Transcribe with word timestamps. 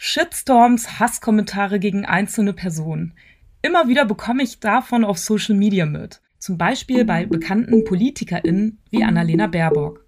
Shitstorms, 0.00 1.00
Hasskommentare 1.00 1.80
gegen 1.80 2.06
einzelne 2.06 2.52
Personen. 2.52 3.14
Immer 3.62 3.88
wieder 3.88 4.04
bekomme 4.04 4.44
ich 4.44 4.60
davon 4.60 5.04
auf 5.04 5.18
Social 5.18 5.56
Media 5.56 5.86
mit. 5.86 6.20
Zum 6.38 6.56
Beispiel 6.56 7.04
bei 7.04 7.26
bekannten 7.26 7.82
PolitikerInnen 7.82 8.78
wie 8.90 9.02
Annalena 9.02 9.48
Baerbock. 9.48 10.06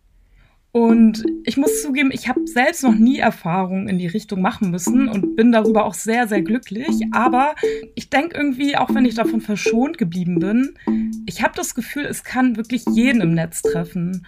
Und 0.70 1.24
ich 1.42 1.56
muss 1.56 1.82
zugeben, 1.82 2.10
ich 2.12 2.28
habe 2.28 2.46
selbst 2.46 2.84
noch 2.84 2.94
nie 2.94 3.18
Erfahrungen 3.18 3.88
in 3.88 3.98
die 3.98 4.06
Richtung 4.06 4.40
machen 4.40 4.70
müssen 4.70 5.08
und 5.08 5.34
bin 5.34 5.50
darüber 5.50 5.84
auch 5.84 5.94
sehr, 5.94 6.28
sehr 6.28 6.42
glücklich. 6.42 7.08
Aber 7.10 7.56
ich 7.96 8.10
denke 8.10 8.36
irgendwie, 8.36 8.76
auch 8.76 8.94
wenn 8.94 9.04
ich 9.04 9.16
davon 9.16 9.40
verschont 9.40 9.98
geblieben 9.98 10.38
bin, 10.38 10.78
ich 11.26 11.42
habe 11.42 11.54
das 11.56 11.74
Gefühl, 11.74 12.04
es 12.04 12.22
kann 12.22 12.56
wirklich 12.56 12.84
jeden 12.92 13.20
im 13.20 13.34
Netz 13.34 13.62
treffen. 13.62 14.24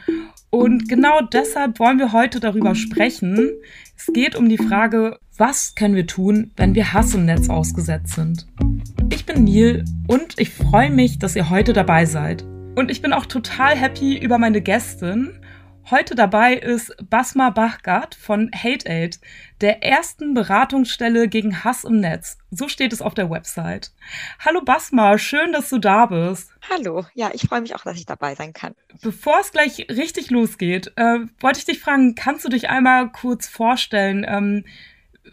Und 0.55 0.87
genau 0.87 1.23
deshalb 1.23 1.79
wollen 1.79 1.99
wir 1.99 2.13
heute 2.13 2.39
darüber 2.39 2.75
sprechen. 2.75 3.53
Es 3.97 4.13
geht 4.13 4.37
um 4.37 4.51
die 4.51 4.59
Frage, 4.59 5.19
was 5.39 5.75
können 5.75 5.95
wir 5.95 6.07
tun, 6.07 6.51
wenn 6.59 6.75
wir 6.75 6.93
Hass 6.93 7.15
im 7.15 7.25
Netz 7.25 7.49
ausgesetzt 7.49 8.17
sind? 8.17 8.47
Ich 9.11 9.25
bin 9.25 9.45
Neil 9.45 9.83
und 10.09 10.39
ich 10.39 10.51
freue 10.51 10.91
mich, 10.91 11.19
dass 11.19 11.37
ihr 11.37 11.49
heute 11.49 11.73
dabei 11.73 12.05
seid. 12.05 12.45
Und 12.77 12.91
ich 12.91 13.01
bin 13.01 13.15
auch 13.15 13.25
total 13.25 13.77
happy 13.77 14.19
über 14.19 14.37
meine 14.37 14.61
Gästin. 14.61 15.31
Heute 15.91 16.15
dabei 16.15 16.55
ist 16.55 16.95
Basma 17.11 17.51
Bachgat 17.51 18.15
von 18.15 18.51
HateAid, 18.55 19.19
der 19.61 19.83
ersten 19.83 20.33
Beratungsstelle 20.33 21.29
gegen 21.29 21.65
Hass 21.65 21.85
im 21.85 21.99
Netz. 22.01 22.39
So 22.51 22.69
steht 22.69 22.93
es 22.93 23.03
auf 23.03 23.15
der 23.15 23.31
Website. 23.31 23.91
Hallo 24.39 24.63
Basma, 24.63 25.19
schön, 25.19 25.53
dass 25.53 25.69
du 25.69 25.79
da 25.79 26.07
bist. 26.07 26.51
Hallo, 26.71 27.05
ja, 27.15 27.31
ich 27.33 27.43
freue 27.43 27.61
mich 27.61 27.75
auch, 27.75 27.83
dass 27.83 27.99
ich 27.99 28.07
dabei 28.07 28.37
sein 28.37 28.53
kann. 28.53 28.75
Bevor 29.03 29.41
es 29.41 29.51
gleich 29.51 29.87
richtig 29.91 30.31
losgeht, 30.31 30.93
äh, 30.97 31.19
wollte 31.41 31.59
ich 31.59 31.65
dich 31.65 31.81
fragen, 31.81 32.15
kannst 32.15 32.45
du 32.45 32.49
dich 32.49 32.71
einmal 32.71 33.11
kurz 33.11 33.49
vorstellen? 33.49 34.25
Ähm, 34.27 34.65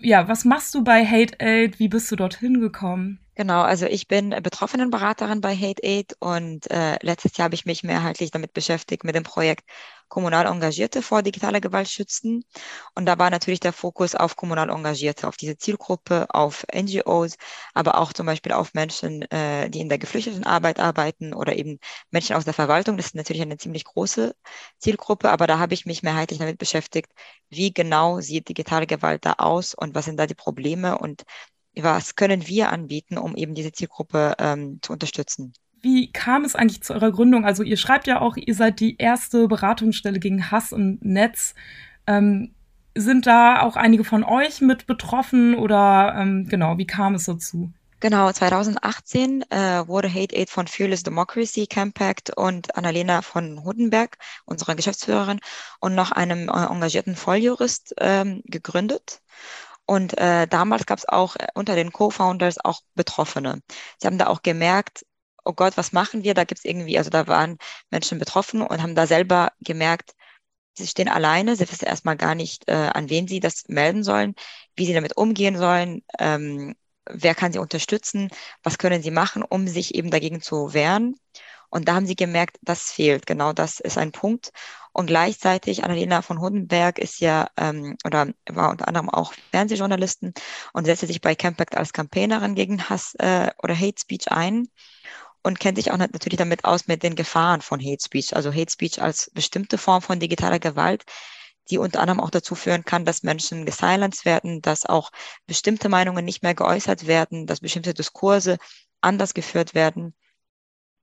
ja, 0.01 0.27
was 0.27 0.45
machst 0.45 0.73
du 0.73 0.83
bei 0.83 1.05
HateAid? 1.05 1.79
Wie 1.79 1.89
bist 1.89 2.11
du 2.11 2.15
dorthin 2.15 2.59
gekommen? 2.59 3.19
Genau, 3.39 3.61
also 3.61 3.85
ich 3.85 4.09
bin 4.09 4.31
Betroffenenberaterin 4.31 5.39
bei 5.39 5.55
Hate 5.55 5.81
Aid 5.81 6.17
und 6.19 6.69
äh, 6.71 6.97
letztes 7.01 7.37
Jahr 7.37 7.45
habe 7.45 7.55
ich 7.55 7.65
mich 7.65 7.83
mehrheitlich 7.83 8.31
damit 8.31 8.51
beschäftigt 8.51 9.05
mit 9.05 9.15
dem 9.15 9.23
Projekt 9.23 9.63
Kommunal 10.09 10.45
Engagierte 10.47 11.01
vor 11.01 11.23
digitaler 11.23 11.61
Gewalt 11.61 11.87
schützen. 11.89 12.43
Und 12.95 13.05
da 13.05 13.17
war 13.19 13.29
natürlich 13.29 13.59
der 13.59 13.73
Fokus 13.73 14.15
auf 14.15 14.35
kommunal 14.35 14.69
Engagierte, 14.69 15.27
auf 15.27 15.37
diese 15.37 15.57
Zielgruppe, 15.57 16.27
auf 16.29 16.65
NGOs, 16.73 17.37
aber 17.73 17.97
auch 17.99 18.11
zum 18.13 18.25
Beispiel 18.25 18.51
auf 18.51 18.73
Menschen, 18.73 19.21
äh, 19.31 19.69
die 19.69 19.79
in 19.79 19.89
der 19.89 19.99
Geflüchtetenarbeit 19.99 20.79
arbeiten 20.79 21.33
oder 21.33 21.55
eben 21.55 21.79
Menschen 22.11 22.35
aus 22.35 22.45
der 22.45 22.53
Verwaltung. 22.53 22.97
Das 22.97 23.07
ist 23.07 23.15
natürlich 23.15 23.41
eine 23.41 23.57
ziemlich 23.57 23.85
große 23.85 24.35
Zielgruppe, 24.79 25.29
aber 25.29 25.47
da 25.47 25.59
habe 25.59 25.73
ich 25.73 25.85
mich 25.85 26.03
mehrheitlich 26.03 26.39
damit 26.39 26.57
beschäftigt, 26.57 27.11
wie 27.49 27.73
genau 27.73 28.19
sieht 28.21 28.49
digitale 28.49 28.87
Gewalt 28.87 29.25
da 29.25 29.33
aus 29.37 29.73
und 29.73 29.95
was 29.95 30.05
sind 30.05 30.17
da 30.17 30.27
die 30.27 30.35
Probleme 30.35 30.97
und 30.97 31.23
was 31.75 32.15
können 32.15 32.47
wir 32.47 32.71
anbieten, 32.71 33.17
um 33.17 33.35
eben 33.35 33.53
diese 33.55 33.71
Zielgruppe 33.71 34.35
ähm, 34.39 34.79
zu 34.81 34.93
unterstützen? 34.93 35.53
Wie 35.81 36.11
kam 36.11 36.45
es 36.45 36.55
eigentlich 36.55 36.81
zu 36.83 36.93
eurer 36.93 37.11
Gründung? 37.11 37.45
Also 37.45 37.63
ihr 37.63 37.77
schreibt 37.77 38.07
ja 38.07 38.21
auch, 38.21 38.37
ihr 38.37 38.55
seid 38.55 38.79
die 38.79 38.97
erste 38.97 39.47
Beratungsstelle 39.47 40.19
gegen 40.19 40.51
Hass 40.51 40.71
im 40.71 40.97
Netz. 41.01 41.55
Ähm, 42.07 42.53
sind 42.95 43.27
da 43.27 43.61
auch 43.61 43.75
einige 43.75 44.03
von 44.03 44.23
euch 44.23 44.61
mit 44.61 44.87
betroffen 44.87 45.55
oder 45.55 46.15
ähm, 46.17 46.47
genau, 46.49 46.77
wie 46.77 46.87
kam 46.87 47.15
es 47.15 47.25
dazu? 47.25 47.71
Genau, 48.01 48.31
2018 48.31 49.43
äh, 49.49 49.85
wurde 49.87 50.13
Hate 50.13 50.33
Aid 50.35 50.49
von 50.49 50.67
Fearless 50.67 51.03
Democracy 51.03 51.67
Campact 51.67 52.35
und 52.37 52.75
Annalena 52.77 53.21
von 53.21 53.63
Hudenberg, 53.65 54.17
unserer 54.45 54.75
Geschäftsführerin, 54.75 55.41
und 55.81 55.95
noch 55.95 56.11
einem 56.13 56.47
äh, 56.47 56.65
engagierten 56.65 57.17
Volljurist 57.17 57.95
ähm, 57.99 58.41
gegründet. 58.45 59.21
Und 59.85 60.17
äh, 60.17 60.47
damals 60.47 60.85
gab 60.85 60.99
es 60.99 61.09
auch 61.09 61.35
äh, 61.35 61.47
unter 61.55 61.75
den 61.75 61.91
Co-Founders 61.91 62.63
auch 62.63 62.81
Betroffene. 62.95 63.61
Sie 63.97 64.07
haben 64.07 64.17
da 64.17 64.27
auch 64.27 64.43
gemerkt, 64.43 65.05
oh 65.49 65.53
Gott, 65.53 65.77
was 65.77 65.91
machen 65.91 66.23
wir? 66.23 66.33
Da 66.35 66.43
gibt 66.43 66.59
es 66.59 66.65
irgendwie, 66.65 66.97
also 66.97 67.09
da 67.09 67.27
waren 67.27 67.57
Menschen 67.89 68.19
betroffen 68.19 68.61
und 68.61 68.81
haben 68.81 68.95
da 68.95 69.07
selber 69.07 69.51
gemerkt, 69.61 70.13
sie 70.73 70.87
stehen 70.87 71.09
alleine, 71.09 71.55
sie 71.55 71.69
wissen 71.69 71.85
erstmal 71.85 72.17
gar 72.17 72.35
nicht, 72.35 72.69
äh, 72.69 72.91
an 72.93 73.09
wen 73.09 73.27
sie 73.27 73.39
das 73.39 73.67
melden 73.67 74.03
sollen, 74.03 74.35
wie 74.75 74.85
sie 74.85 74.93
damit 74.93 75.17
umgehen 75.17 75.57
sollen, 75.57 76.03
ähm, 76.19 76.75
wer 77.09 77.35
kann 77.35 77.51
sie 77.51 77.59
unterstützen, 77.59 78.29
was 78.63 78.77
können 78.77 79.01
sie 79.01 79.11
machen, 79.11 79.43
um 79.43 79.67
sich 79.67 79.95
eben 79.95 80.11
dagegen 80.11 80.41
zu 80.41 80.73
wehren. 80.73 81.15
Und 81.71 81.87
da 81.87 81.95
haben 81.95 82.07
sie 82.07 82.15
gemerkt, 82.15 82.57
das 82.61 82.91
fehlt. 82.91 83.27
Genau 83.27 83.53
das 83.53 83.79
ist 83.79 83.97
ein 83.97 84.11
Punkt. 84.11 84.51
Und 84.91 85.05
gleichzeitig, 85.07 85.83
Annalena 85.83 86.21
von 86.23 86.39
Hundenberg 86.39 86.97
ist 86.99 87.19
ja, 87.19 87.47
ähm, 87.57 87.95
oder 88.05 88.27
war 88.49 88.71
unter 88.71 88.87
anderem 88.87 89.09
auch 89.09 89.33
Fernsehjournalistin 89.51 90.33
und 90.73 90.85
setzte 90.85 91.07
sich 91.07 91.21
bei 91.21 91.35
Campact 91.35 91.77
als 91.77 91.93
Campaignerin 91.93 92.55
gegen 92.55 92.89
Hass 92.89 93.15
äh, 93.15 93.51
oder 93.61 93.75
Hate 93.75 93.99
Speech 93.99 94.31
ein 94.31 94.67
und 95.43 95.59
kennt 95.59 95.77
sich 95.77 95.91
auch 95.91 95.97
natürlich 95.97 96.37
damit 96.37 96.65
aus 96.65 96.87
mit 96.87 97.03
den 97.03 97.15
Gefahren 97.15 97.61
von 97.61 97.79
Hate 97.79 98.03
Speech. 98.03 98.35
Also 98.35 98.51
Hate 98.51 98.71
Speech 98.71 99.01
als 99.01 99.31
bestimmte 99.33 99.77
Form 99.77 100.01
von 100.01 100.19
digitaler 100.19 100.59
Gewalt, 100.59 101.03
die 101.69 101.77
unter 101.77 102.01
anderem 102.01 102.19
auch 102.19 102.29
dazu 102.29 102.55
führen 102.55 102.83
kann, 102.83 103.05
dass 103.05 103.23
Menschen 103.23 103.65
gesilenced 103.65 104.25
werden, 104.25 104.61
dass 104.61 104.85
auch 104.85 105.11
bestimmte 105.47 105.89
Meinungen 105.89 106.25
nicht 106.25 106.43
mehr 106.43 106.55
geäußert 106.55 107.07
werden, 107.07 107.45
dass 107.45 107.61
bestimmte 107.61 107.93
Diskurse 107.93 108.57
anders 109.01 109.33
geführt 109.33 109.73
werden. 109.73 110.13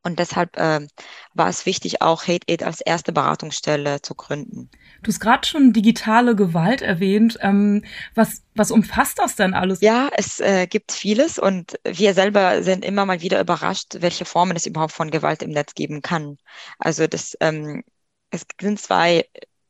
Und 0.06 0.20
deshalb 0.20 0.56
äh, 0.56 0.86
war 1.34 1.48
es 1.48 1.66
wichtig, 1.66 2.00
auch 2.00 2.28
Hate 2.28 2.46
Aid 2.48 2.62
als 2.62 2.80
erste 2.80 3.12
Beratungsstelle 3.12 4.02
zu 4.02 4.14
gründen. 4.14 4.70
Du 5.02 5.08
hast 5.08 5.18
gerade 5.18 5.44
schon 5.44 5.72
digitale 5.72 6.36
Gewalt 6.36 6.80
erwähnt. 6.80 7.36
Ähm, 7.42 7.84
was, 8.14 8.44
was 8.54 8.70
umfasst 8.70 9.18
das 9.18 9.34
denn 9.34 9.52
alles? 9.52 9.80
Ja, 9.80 10.08
es 10.16 10.38
äh, 10.38 10.68
gibt 10.68 10.92
vieles 10.92 11.40
und 11.40 11.80
wir 11.84 12.14
selber 12.14 12.62
sind 12.62 12.84
immer 12.84 13.04
mal 13.04 13.20
wieder 13.20 13.40
überrascht, 13.40 13.96
welche 13.98 14.24
Formen 14.24 14.56
es 14.56 14.66
überhaupt 14.66 14.92
von 14.92 15.10
Gewalt 15.10 15.42
im 15.42 15.50
Netz 15.50 15.74
geben 15.74 16.02
kann. 16.02 16.38
Also 16.78 17.08
das, 17.08 17.36
ähm, 17.40 17.82
es 18.30 18.46
sind 18.60 18.80
zwei 18.80 19.24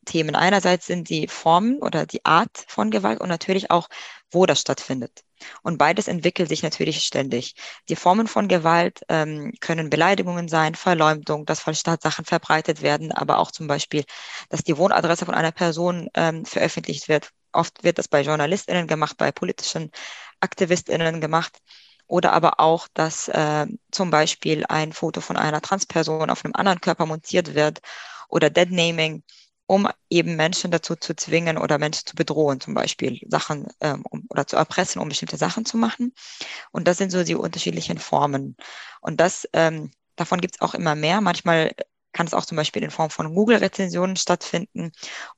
Themen. 0.06 0.34
Einerseits 0.34 0.86
sind 0.86 1.10
die 1.10 1.28
Formen 1.28 1.82
oder 1.82 2.06
die 2.06 2.24
Art 2.24 2.64
von 2.68 2.90
Gewalt 2.90 3.20
und 3.20 3.28
natürlich 3.28 3.70
auch, 3.70 3.88
wo 4.30 4.46
das 4.46 4.60
stattfindet. 4.60 5.24
Und 5.62 5.76
beides 5.78 6.08
entwickelt 6.08 6.48
sich 6.48 6.62
natürlich 6.62 7.04
ständig. 7.04 7.54
Die 7.88 7.96
Formen 7.96 8.26
von 8.26 8.48
Gewalt 8.48 9.00
ähm, 9.08 9.52
können 9.60 9.90
Beleidigungen 9.90 10.48
sein, 10.48 10.74
Verleumdung, 10.74 11.44
dass 11.44 11.60
falsche 11.60 11.82
Tatsachen 11.82 12.24
verbreitet 12.24 12.82
werden, 12.82 13.12
aber 13.12 13.38
auch 13.38 13.50
zum 13.50 13.66
Beispiel, 13.66 14.04
dass 14.48 14.62
die 14.62 14.78
Wohnadresse 14.78 15.26
von 15.26 15.34
einer 15.34 15.52
Person 15.52 16.08
ähm, 16.14 16.44
veröffentlicht 16.46 17.08
wird. 17.08 17.30
Oft 17.52 17.84
wird 17.84 17.98
das 17.98 18.08
bei 18.08 18.22
JournalistInnen 18.22 18.86
gemacht, 18.86 19.16
bei 19.18 19.32
politischen 19.32 19.90
AktivistInnen 20.40 21.20
gemacht. 21.20 21.58
Oder 22.08 22.32
aber 22.32 22.60
auch, 22.60 22.86
dass 22.94 23.28
äh, 23.28 23.66
zum 23.90 24.10
Beispiel 24.10 24.64
ein 24.68 24.92
Foto 24.92 25.20
von 25.20 25.36
einer 25.36 25.60
Transperson 25.60 26.30
auf 26.30 26.44
einem 26.44 26.54
anderen 26.54 26.80
Körper 26.80 27.04
montiert 27.04 27.54
wird 27.54 27.80
oder 28.28 28.48
Deadnaming 28.48 29.24
um 29.66 29.88
eben 30.10 30.36
Menschen 30.36 30.70
dazu 30.70 30.96
zu 30.96 31.14
zwingen 31.14 31.58
oder 31.58 31.78
Menschen 31.78 32.06
zu 32.06 32.14
bedrohen, 32.16 32.60
zum 32.60 32.74
Beispiel 32.74 33.20
Sachen 33.28 33.66
ähm, 33.80 34.04
um, 34.10 34.26
oder 34.28 34.46
zu 34.46 34.56
erpressen, 34.56 35.00
um 35.00 35.08
bestimmte 35.08 35.36
Sachen 35.36 35.64
zu 35.64 35.76
machen. 35.76 36.14
Und 36.72 36.88
das 36.88 36.98
sind 36.98 37.10
so 37.10 37.24
die 37.24 37.34
unterschiedlichen 37.34 37.98
Formen. 37.98 38.56
Und 39.00 39.20
das, 39.20 39.48
ähm, 39.52 39.90
davon 40.16 40.40
gibt 40.40 40.56
es 40.56 40.60
auch 40.60 40.74
immer 40.74 40.94
mehr. 40.94 41.20
Manchmal 41.20 41.72
kann 42.12 42.26
es 42.26 42.34
auch 42.34 42.46
zum 42.46 42.56
Beispiel 42.56 42.82
in 42.82 42.90
Form 42.90 43.10
von 43.10 43.34
Google-Rezensionen 43.34 44.16
stattfinden 44.16 44.92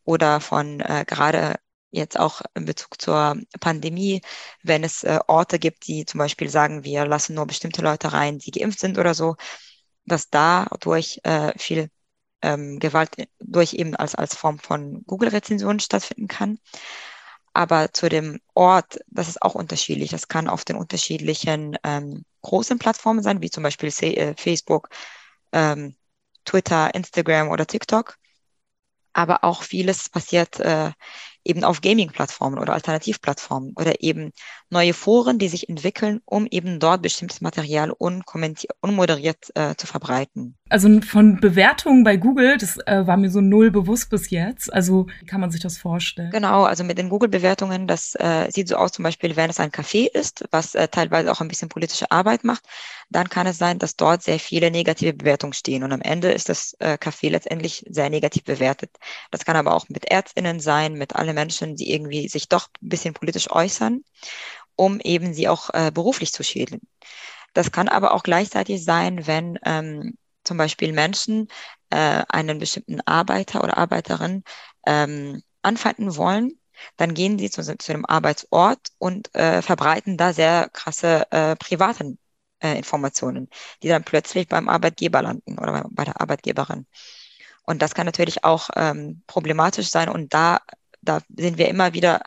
oder 0.05 0.41
von 0.41 0.81
äh, 0.81 1.05
gerade 1.06 1.56
jetzt 1.91 2.19
auch 2.19 2.43
in 2.55 2.67
Bezug 2.67 3.00
zur 3.00 3.37
Pandemie, 3.61 4.22
wenn 4.62 4.84
es 4.84 5.05
äh, 5.05 5.19
Orte 5.27 5.59
gibt, 5.59 5.87
die 5.87 6.05
zum 6.05 6.19
Beispiel 6.19 6.50
sagen, 6.50 6.84
wir 6.84 7.06
lassen 7.06 7.34
nur 7.34 7.47
bestimmte 7.47 7.83
Leute 7.83 8.12
rein, 8.12 8.38
die 8.38 8.50
geimpft 8.50 8.81
sind 8.81 8.99
oder 8.99 9.15
so, 9.15 9.37
dass 10.05 10.31
dadurch 10.31 11.21
äh, 11.25 11.53
viel 11.59 11.91
ähm, 12.43 12.78
Gewalt 12.78 13.10
durch 13.41 13.75
eben 13.75 13.97
als, 13.97 14.15
als 14.15 14.34
Form 14.34 14.59
von 14.59 15.04
Google-Rezensionen 15.06 15.81
stattfinden 15.81 16.28
kann. 16.28 16.59
Aber 17.53 17.93
zu 17.93 18.09
dem 18.09 18.41
Ort, 18.54 19.00
das 19.09 19.28
ist 19.28 19.43
auch 19.43 19.55
unterschiedlich. 19.55 20.11
Das 20.11 20.29
kann 20.29 20.49
auf 20.49 20.64
den 20.64 20.76
unterschiedlichen 20.76 21.76
ähm, 21.82 22.25
großen 22.43 22.79
Plattformen 22.79 23.23
sein, 23.23 23.40
wie 23.40 23.50
zum 23.50 23.62
Beispiel 23.62 23.88
äh, 23.88 24.35
Facebook, 24.37 24.90
ähm, 25.52 25.96
Twitter, 26.44 26.94
Instagram 26.94 27.49
oder 27.49 27.67
TikTok. 27.67 28.17
Aber 29.12 29.43
auch 29.43 29.62
vieles 29.62 30.08
passiert 30.08 30.61
äh, 30.61 30.93
eben 31.44 31.64
auf 31.64 31.81
Gaming-Plattformen 31.81 32.58
oder 32.58 32.75
Alternativplattformen 32.75 33.73
oder 33.75 34.02
eben 34.02 34.32
neue 34.70 34.94
Foren, 34.94 35.38
die 35.38 35.49
sich 35.49 35.69
entwickeln, 35.69 36.20
um 36.26 36.46
eben 36.46 36.79
dort 36.79 37.02
bestimmtes 37.02 37.40
Material 37.40 37.90
unmoderiert 37.90 39.50
äh, 39.56 39.75
zu 39.76 39.87
verbreiten. 39.87 40.57
Also 40.70 41.00
von 41.00 41.41
Bewertungen 41.41 42.05
bei 42.05 42.17
Google, 42.17 42.59
das 42.59 42.76
äh, 42.87 43.06
war 43.06 43.17
mir 43.17 43.31
so 43.31 43.41
null 43.41 43.70
bewusst 43.70 44.11
bis 44.11 44.31
jetzt. 44.31 44.73
Also 44.73 45.06
wie 45.20 45.26
kann 45.26 45.41
man 45.41 45.50
sich 45.50 45.61
das 45.61 45.79
vorstellen? 45.79 46.31
Genau, 46.31 46.65
also 46.65 46.85
mit 46.85 46.99
den 46.99 47.09
Google-Bewertungen, 47.09 47.87
das 47.87 48.15
äh, 48.17 48.50
sieht 48.50 48.69
so 48.69 48.76
aus, 48.76 48.93
zum 48.93 49.03
Beispiel, 49.03 49.37
wenn 49.37 49.50
es 49.50 49.61
ein 49.61 49.70
Café 49.70 50.06
ist, 50.06 50.44
was 50.50 50.75
äh, 50.75 50.88
teilweise 50.88 51.32
auch 51.32 51.41
ein 51.41 51.49
bisschen 51.49 51.69
politische 51.69 52.11
Arbeit 52.11 52.44
macht, 52.44 52.65
dann 53.09 53.29
kann 53.29 53.47
es 53.47 53.56
sein, 53.59 53.79
dass 53.79 53.97
dort 53.97 54.23
sehr 54.23 54.38
viele 54.38 54.70
negative 54.70 55.15
Bewertungen 55.15 55.55
stehen. 55.55 55.82
Und 55.82 55.93
am 55.93 56.03
Ende 56.03 56.32
ist 56.32 56.49
das 56.49 56.75
äh, 56.81 56.99
Café 57.00 57.31
letztendlich 57.31 57.85
sehr 57.88 58.11
negativ 58.11 58.44
bewertet. 58.44 58.91
Das 59.31 59.44
kann 59.44 59.56
aber 59.56 59.75
auch 59.75 59.88
mit 59.88 60.11
ÄrztInnen 60.11 60.61
sein, 60.61 60.94
mit 60.94 61.17
allen 61.17 61.35
Menschen, 61.35 61.76
die 61.76 61.93
irgendwie 61.93 62.29
sich 62.29 62.49
doch 62.49 62.69
ein 62.82 62.88
bisschen 62.88 63.14
politisch 63.14 63.50
äußern, 63.50 64.05
um 64.76 65.00
eben 65.00 65.32
sie 65.32 65.49
auch 65.49 65.71
äh, 65.73 65.91
beruflich 65.93 66.32
zu 66.32 66.43
schädigen. 66.43 66.81
Das 67.55 67.73
kann 67.73 67.88
aber 67.88 68.12
auch 68.12 68.23
gleichzeitig 68.23 68.85
sein, 68.85 69.26
wenn 69.26 69.59
ähm, 69.64 70.14
zum 70.49 70.56
Beispiel 70.56 70.93
Menschen 70.93 71.49
äh, 71.91 72.25
einen 72.29 72.59
bestimmten 72.59 73.00
Arbeiter 73.03 73.62
oder 73.62 73.79
Arbeiterin 73.79 74.43
ähm, 74.87 75.43
anfeinden 75.62 76.17
wollen, 76.17 76.59
dann 76.97 77.15
gehen 77.15 77.39
sie 77.39 77.50
zu, 77.50 77.62
zu 77.62 77.93
dem 77.93 78.06
Arbeitsort 78.06 78.81
und 78.99 79.35
äh, 79.35 79.62
verbreiten 79.62 80.17
da 80.17 80.33
sehr 80.33 80.69
krasse 80.73 81.31
äh, 81.31 81.55
privaten 81.56 82.19
äh, 82.61 82.77
Informationen, 82.77 83.49
die 83.83 83.89
dann 83.89 84.05
plötzlich 84.05 84.49
beim 84.49 84.69
Arbeitgeber 84.69 85.23
landen 85.23 85.59
oder 85.59 85.73
bei, 85.73 85.85
bei 85.91 86.05
der 86.05 86.21
Arbeitgeberin. 86.21 86.87
Und 87.65 87.83
das 87.83 87.95
kann 87.95 88.06
natürlich 88.06 88.45
auch 88.45 88.71
ähm, 88.75 89.23
problematisch 89.27 89.91
sein 89.91 90.09
und 90.09 90.33
da, 90.33 90.61
da 91.03 91.21
sind 91.37 91.59
wir 91.59 91.69
immer 91.69 91.93
wieder 91.93 92.23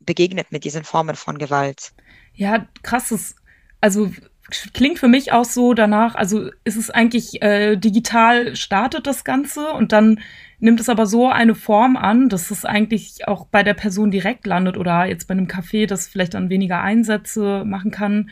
begegnet 0.00 0.52
mit 0.52 0.64
diesen 0.64 0.84
Formen 0.84 1.16
von 1.16 1.38
Gewalt. 1.38 1.92
Ja, 2.34 2.68
krasses. 2.82 3.34
Also 3.80 4.10
klingt 4.50 4.98
für 4.98 5.08
mich 5.08 5.32
auch 5.32 5.44
so 5.44 5.74
danach, 5.74 6.14
also 6.14 6.50
ist 6.64 6.76
es 6.76 6.90
eigentlich 6.90 7.42
äh, 7.42 7.76
digital 7.76 8.56
startet 8.56 9.06
das 9.06 9.24
Ganze 9.24 9.72
und 9.72 9.92
dann 9.92 10.20
nimmt 10.58 10.80
es 10.80 10.88
aber 10.88 11.06
so 11.06 11.28
eine 11.28 11.54
Form 11.54 11.96
an, 11.96 12.28
dass 12.28 12.50
es 12.50 12.64
eigentlich 12.64 13.28
auch 13.28 13.46
bei 13.46 13.62
der 13.62 13.74
Person 13.74 14.10
direkt 14.10 14.46
landet 14.46 14.76
oder 14.76 15.06
jetzt 15.06 15.28
bei 15.28 15.32
einem 15.32 15.46
Café, 15.46 15.86
das 15.86 16.08
vielleicht 16.08 16.34
dann 16.34 16.50
weniger 16.50 16.80
Einsätze 16.80 17.64
machen 17.64 17.90
kann. 17.90 18.30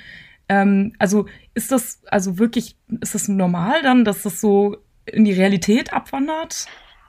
Ähm, 0.48 0.94
also 0.98 1.26
ist 1.54 1.70
das 1.70 2.02
also 2.06 2.38
wirklich, 2.38 2.76
ist 3.00 3.14
das 3.14 3.28
normal 3.28 3.82
dann, 3.82 4.04
dass 4.04 4.22
das 4.22 4.40
so 4.40 4.76
in 5.04 5.24
die 5.24 5.32
Realität 5.32 5.92
abwandert? 5.92 6.66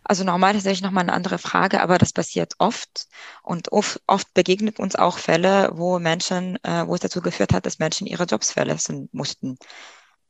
Also 0.07 0.23
normal 0.23 0.55
ist 0.55 0.63
natürlich 0.63 0.81
nochmal 0.81 1.03
eine 1.03 1.13
andere 1.13 1.37
Frage, 1.37 1.81
aber 1.81 1.97
das 1.97 2.13
passiert 2.13 2.53
oft. 2.59 3.07
Und 3.43 3.73
oft, 3.73 4.01
oft 4.07 4.33
begegnet 4.33 4.79
uns 4.79 4.95
auch 4.95 5.17
Fälle, 5.17 5.71
wo 5.73 5.99
Menschen, 5.99 6.57
äh, 6.63 6.87
wo 6.87 6.95
es 6.95 7.01
dazu 7.01 7.21
geführt 7.21 7.51
hat, 7.51 7.65
dass 7.65 7.79
Menschen 7.79 8.07
ihre 8.07 8.23
Jobs 8.23 8.53
verlassen 8.53 9.09
mussten. 9.11 9.57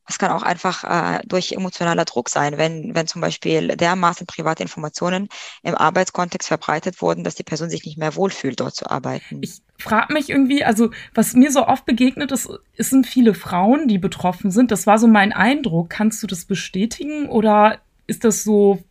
Es 0.10 0.18
kann 0.18 0.32
auch 0.32 0.42
einfach 0.42 0.84
äh, 0.84 1.20
durch 1.28 1.52
emotionaler 1.52 2.06
Druck 2.06 2.30
sein, 2.30 2.58
wenn, 2.58 2.96
wenn 2.96 3.08
zum 3.08 3.22
Beispiel 3.22 3.68
dermaßen 3.76 4.26
private 4.26 4.64
Informationen 4.64 5.28
im 5.62 5.76
Arbeitskontext 5.76 6.48
verbreitet 6.48 7.02
wurden, 7.02 7.24
dass 7.24 7.36
die 7.36 7.44
Person 7.44 7.70
sich 7.70 7.86
nicht 7.86 8.00
mehr 8.00 8.16
wohlfühlt, 8.16 8.60
dort 8.60 8.74
zu 8.74 8.90
arbeiten. 8.90 9.42
Ich 9.44 9.62
frage 9.78 10.12
mich 10.14 10.30
irgendwie, 10.30 10.64
also 10.64 10.90
was 11.14 11.34
mir 11.34 11.52
so 11.52 11.68
oft 11.68 11.86
begegnet 11.86 12.32
ist, 12.32 12.50
es 12.78 12.90
sind 12.90 13.06
viele 13.06 13.36
Frauen, 13.36 13.88
die 13.88 14.00
betroffen 14.00 14.50
sind. 14.50 14.72
Das 14.72 14.88
war 14.88 14.98
so 14.98 15.08
mein 15.08 15.34
Eindruck. 15.34 15.90
Kannst 15.90 16.24
du 16.24 16.28
das 16.28 16.46
bestätigen 16.46 17.30
oder 17.30 17.80
ist 18.08 18.24
das 18.24 18.44
so 18.44 18.82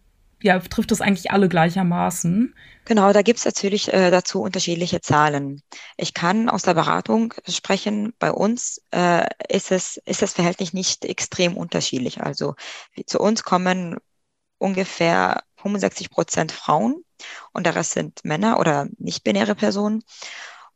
ja, 0.43 0.59
trifft 0.59 0.91
das 0.91 1.01
eigentlich 1.01 1.31
alle 1.31 1.49
gleichermaßen. 1.49 2.55
Genau, 2.85 3.13
da 3.13 3.23
gibt 3.23 3.39
es 3.39 3.45
natürlich 3.45 3.93
äh, 3.93 4.11
dazu 4.11 4.43
unterschiedliche 4.43 5.01
Zahlen. 5.01 5.63
Ich 5.97 6.15
kann 6.15 6.49
aus 6.49 6.63
der 6.63 6.75
Beratung 6.75 7.35
sprechen. 7.49 8.13
Bei 8.19 8.31
uns 8.31 8.83
äh, 8.93 9.27
ist, 9.49 9.73
es, 9.73 9.97
ist 10.05 10.23
das 10.23 10.35
Verhältnis 10.35 10.73
nicht 10.73 11.05
extrem 11.05 11.57
unterschiedlich. 11.57 12.23
Also 12.23 12.55
zu 13.07 13.19
uns 13.19 13.43
kommen 13.45 13.97
ungefähr 14.59 15.43
65 15.57 16.11
Prozent 16.11 16.53
Frauen 16.53 17.03
und 17.53 17.67
der 17.67 17.75
Rest 17.75 17.93
sind 17.93 18.25
Männer 18.25 18.61
oder 18.61 18.89
nicht-binäre 18.99 19.55
Personen. 19.55 20.03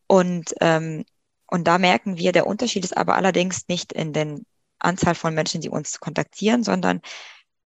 Und, 0.07 0.55
ähm, 0.61 1.05
und 1.47 1.65
da 1.69 1.79
merken 1.79 2.17
wir, 2.17 2.33
der 2.33 2.47
Unterschied 2.47 2.85
ist 2.85 2.97
aber 2.97 3.15
allerdings 3.15 3.69
nicht 3.69 3.93
in 3.93 4.13
den 4.13 4.47
Anzahl 4.79 5.15
von 5.15 5.35
Menschen, 5.35 5.61
die 5.61 5.69
uns 5.69 6.01
kontaktieren, 6.01 6.65
sondern 6.65 7.03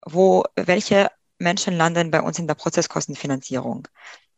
wo 0.05 0.43
welche 0.55 1.09
Menschen 1.41 1.75
landen 1.75 2.11
bei 2.11 2.21
uns 2.21 2.39
in 2.39 2.47
der 2.47 2.55
Prozesskostenfinanzierung. 2.55 3.87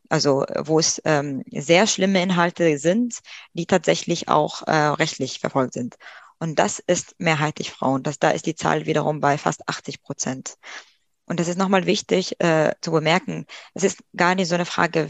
Also 0.08 0.44
wo 0.58 0.78
es 0.78 1.00
ähm, 1.04 1.42
sehr 1.50 1.86
schlimme 1.86 2.22
Inhalte 2.22 2.78
sind, 2.78 3.20
die 3.54 3.66
tatsächlich 3.66 4.28
auch 4.28 4.62
äh, 4.66 4.72
rechtlich 4.72 5.40
verfolgt 5.40 5.74
sind. 5.74 5.96
Und 6.38 6.58
das 6.58 6.78
ist 6.78 7.14
mehrheitlich 7.18 7.70
Frauen. 7.70 8.02
Das, 8.02 8.18
da 8.18 8.30
ist 8.30 8.46
die 8.46 8.54
Zahl 8.54 8.86
wiederum 8.86 9.20
bei 9.20 9.38
fast 9.38 9.68
80 9.68 10.02
Prozent. 10.02 10.56
Und 11.26 11.40
das 11.40 11.48
ist 11.48 11.58
nochmal 11.58 11.86
wichtig 11.86 12.38
äh, 12.40 12.74
zu 12.82 12.90
bemerken. 12.90 13.46
Es 13.72 13.82
ist 13.82 14.04
gar 14.14 14.34
nicht 14.34 14.48
so 14.48 14.54
eine 14.54 14.66
Frage, 14.66 15.08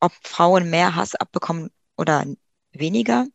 ob 0.00 0.12
Frauen 0.22 0.70
mehr 0.70 0.96
Hass 0.96 1.14
abbekommen 1.14 1.70
oder 1.96 2.24
weniger, 2.72 3.26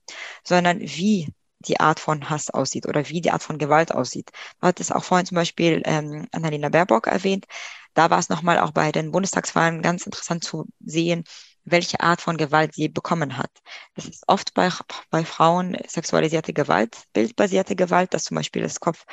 sondern 0.44 0.82
wie 0.82 1.30
die 1.60 1.80
Art 1.80 2.00
von 2.00 2.30
Hass 2.30 2.50
aussieht 2.50 2.88
oder 2.88 3.08
wie 3.10 3.22
die 3.22 3.32
Art 3.32 3.44
von 3.44 3.58
Gewalt 3.58 3.94
aussieht. 3.94 4.32
Du 4.62 4.68
hattest 4.68 4.94
auch 4.94 5.04
vorhin 5.04 5.26
zum 5.26 5.36
Beispiel 5.36 5.82
ähm, 5.86 6.28
Annalena 6.32 6.70
Baerbock 6.70 7.08
erwähnt. 7.08 7.46
Da 7.94 8.10
war 8.10 8.20
es 8.20 8.30
nochmal 8.30 8.60
auch 8.60 8.72
bei 8.72 8.92
den 8.92 9.12
Bundestagswahlen 9.12 9.82
ganz 9.82 10.06
interessant 10.06 10.44
zu 10.44 10.66
sehen, 10.80 11.24
welche 11.66 12.00
Art 12.00 12.22
von 12.22 12.38
Gewalt 12.38 12.74
sie 12.74 12.88
bekommen 12.90 13.38
hat. 13.38 13.52
Das 13.96 14.06
ist 14.06 14.24
oft 14.28 14.54
bei, 14.54 14.70
bei 15.10 15.26
Frauen 15.26 15.78
sexualisierte 15.88 16.54
Gewalt, 16.54 17.04
bildbasierte 17.14 17.76
Gewalt, 17.76 18.14
dass 18.14 18.24
zum 18.24 18.36
Beispiel 18.36 18.62
das 18.62 18.80
Kopf 18.80 19.06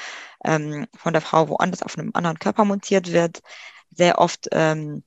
ähm, 0.45 0.87
von 0.97 1.13
der 1.13 1.23
Frau 1.23 1.49
woanders 1.49 1.83
auf 1.83 1.99
einem 1.99 2.11
anderen 2.15 2.39
Körper 2.39 2.65
montiert 2.65 3.13
wird. 3.13 3.41
Sehr 3.91 4.19
oft 4.19 4.49
ähm, 4.53 5.05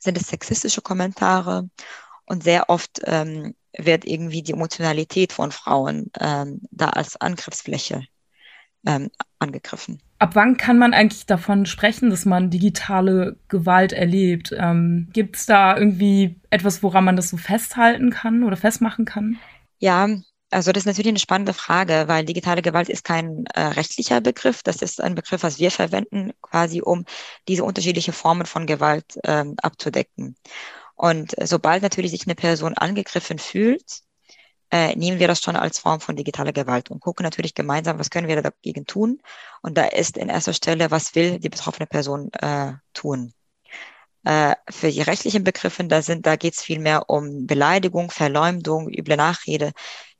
sind 0.00 0.16
es 0.18 0.28
sexistische 0.28 0.82
Kommentare 0.82 1.68
und 2.26 2.42
sehr 2.44 2.68
oft 2.70 3.00
ähm, 3.04 3.54
wird 3.76 4.04
irgendwie 4.04 4.42
die 4.42 4.52
Emotionalität 4.52 5.32
von 5.32 5.50
Frauen 5.50 6.10
ähm, 6.20 6.60
da 6.70 6.90
als 6.90 7.20
Angriffsfläche 7.20 8.02
ähm, 8.86 9.10
angegriffen. 9.38 10.00
Ab 10.18 10.34
wann 10.34 10.56
kann 10.56 10.78
man 10.78 10.94
eigentlich 10.94 11.26
davon 11.26 11.66
sprechen, 11.66 12.10
dass 12.10 12.24
man 12.24 12.50
digitale 12.50 13.36
Gewalt 13.48 13.92
erlebt? 13.92 14.54
Ähm, 14.56 15.08
Gibt 15.12 15.36
es 15.36 15.46
da 15.46 15.76
irgendwie 15.76 16.40
etwas, 16.50 16.82
woran 16.82 17.04
man 17.04 17.16
das 17.16 17.28
so 17.28 17.36
festhalten 17.36 18.10
kann 18.10 18.44
oder 18.44 18.56
festmachen 18.56 19.04
kann? 19.04 19.38
Ja, 19.78 20.08
also 20.52 20.70
das 20.70 20.82
ist 20.82 20.86
natürlich 20.86 21.08
eine 21.08 21.18
spannende 21.18 21.54
Frage, 21.54 22.04
weil 22.06 22.24
digitale 22.24 22.62
Gewalt 22.62 22.88
ist 22.88 23.04
kein 23.04 23.46
äh, 23.54 23.60
rechtlicher 23.60 24.20
Begriff. 24.20 24.62
Das 24.62 24.76
ist 24.76 25.00
ein 25.00 25.14
Begriff, 25.14 25.42
was 25.42 25.58
wir 25.58 25.70
verwenden, 25.70 26.32
quasi 26.42 26.82
um 26.82 27.04
diese 27.48 27.64
unterschiedlichen 27.64 28.12
Formen 28.12 28.46
von 28.46 28.66
Gewalt 28.66 29.18
ähm, 29.24 29.54
abzudecken. 29.60 30.36
Und 30.94 31.34
sobald 31.40 31.82
natürlich 31.82 32.10
sich 32.10 32.26
eine 32.26 32.34
Person 32.34 32.74
angegriffen 32.74 33.38
fühlt, 33.38 34.02
äh, 34.72 34.96
nehmen 34.96 35.18
wir 35.18 35.28
das 35.28 35.40
schon 35.40 35.56
als 35.56 35.78
Form 35.78 36.00
von 36.00 36.16
digitaler 36.16 36.52
Gewalt 36.52 36.90
und 36.90 37.00
gucken 37.00 37.24
natürlich 37.24 37.54
gemeinsam, 37.54 37.98
was 37.98 38.10
können 38.10 38.26
wir 38.26 38.40
dagegen 38.40 38.86
tun. 38.86 39.20
Und 39.60 39.76
da 39.76 39.84
ist 39.84 40.16
in 40.16 40.30
erster 40.30 40.54
Stelle, 40.54 40.90
was 40.90 41.14
will 41.14 41.38
die 41.38 41.50
betroffene 41.50 41.86
Person 41.86 42.32
äh, 42.32 42.72
tun. 42.94 43.34
Äh, 44.24 44.54
für 44.70 44.90
die 44.90 45.02
rechtlichen 45.02 45.44
Begriffe, 45.44 45.84
da 45.84 46.00
sind, 46.00 46.26
da 46.26 46.36
geht 46.36 46.54
es 46.54 46.62
viel 46.62 46.78
mehr 46.78 47.10
um 47.10 47.46
Beleidigung, 47.46 48.10
Verleumdung, 48.10 48.88
üble 48.88 49.16
Nachrede. 49.16 49.72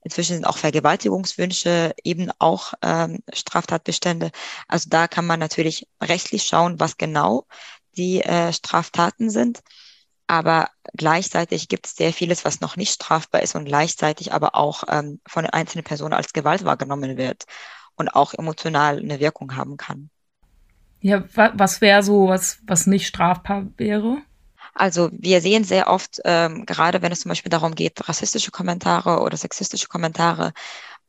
Inzwischen 0.04 0.34
sind 0.34 0.44
auch 0.44 0.58
Vergewaltigungswünsche 0.58 1.94
eben 2.04 2.30
auch 2.38 2.74
ähm, 2.82 3.20
Straftatbestände. 3.32 4.32
Also 4.68 4.90
da 4.90 5.08
kann 5.08 5.26
man 5.26 5.40
natürlich 5.40 5.86
rechtlich 6.02 6.42
schauen, 6.44 6.78
was 6.80 6.96
genau 6.98 7.46
die 7.96 8.20
äh, 8.22 8.52
Straftaten 8.52 9.30
sind 9.30 9.62
aber 10.32 10.70
gleichzeitig 10.94 11.68
gibt 11.68 11.86
es 11.86 11.94
sehr 11.94 12.10
vieles, 12.10 12.46
was 12.46 12.62
noch 12.62 12.78
nicht 12.78 12.94
strafbar 12.94 13.42
ist 13.42 13.54
und 13.54 13.66
gleichzeitig 13.66 14.32
aber 14.32 14.54
auch 14.54 14.84
ähm, 14.88 15.20
von 15.26 15.44
einzelnen 15.44 15.84
Personen 15.84 16.14
als 16.14 16.32
Gewalt 16.32 16.64
wahrgenommen 16.64 17.18
wird 17.18 17.44
und 17.96 18.08
auch 18.08 18.32
emotional 18.32 18.98
eine 18.98 19.20
Wirkung 19.20 19.56
haben 19.56 19.76
kann. 19.76 20.08
Ja, 21.02 21.22
was 21.34 21.82
wäre 21.82 22.02
so, 22.02 22.28
was, 22.28 22.60
was 22.66 22.86
nicht 22.86 23.08
strafbar 23.08 23.66
wäre? 23.76 24.22
Also 24.72 25.10
wir 25.12 25.42
sehen 25.42 25.64
sehr 25.64 25.90
oft, 25.90 26.22
ähm, 26.24 26.64
gerade 26.64 27.02
wenn 27.02 27.12
es 27.12 27.20
zum 27.20 27.28
Beispiel 27.28 27.50
darum 27.50 27.74
geht, 27.74 28.08
rassistische 28.08 28.52
Kommentare 28.52 29.20
oder 29.20 29.36
sexistische 29.36 29.88
Kommentare, 29.88 30.54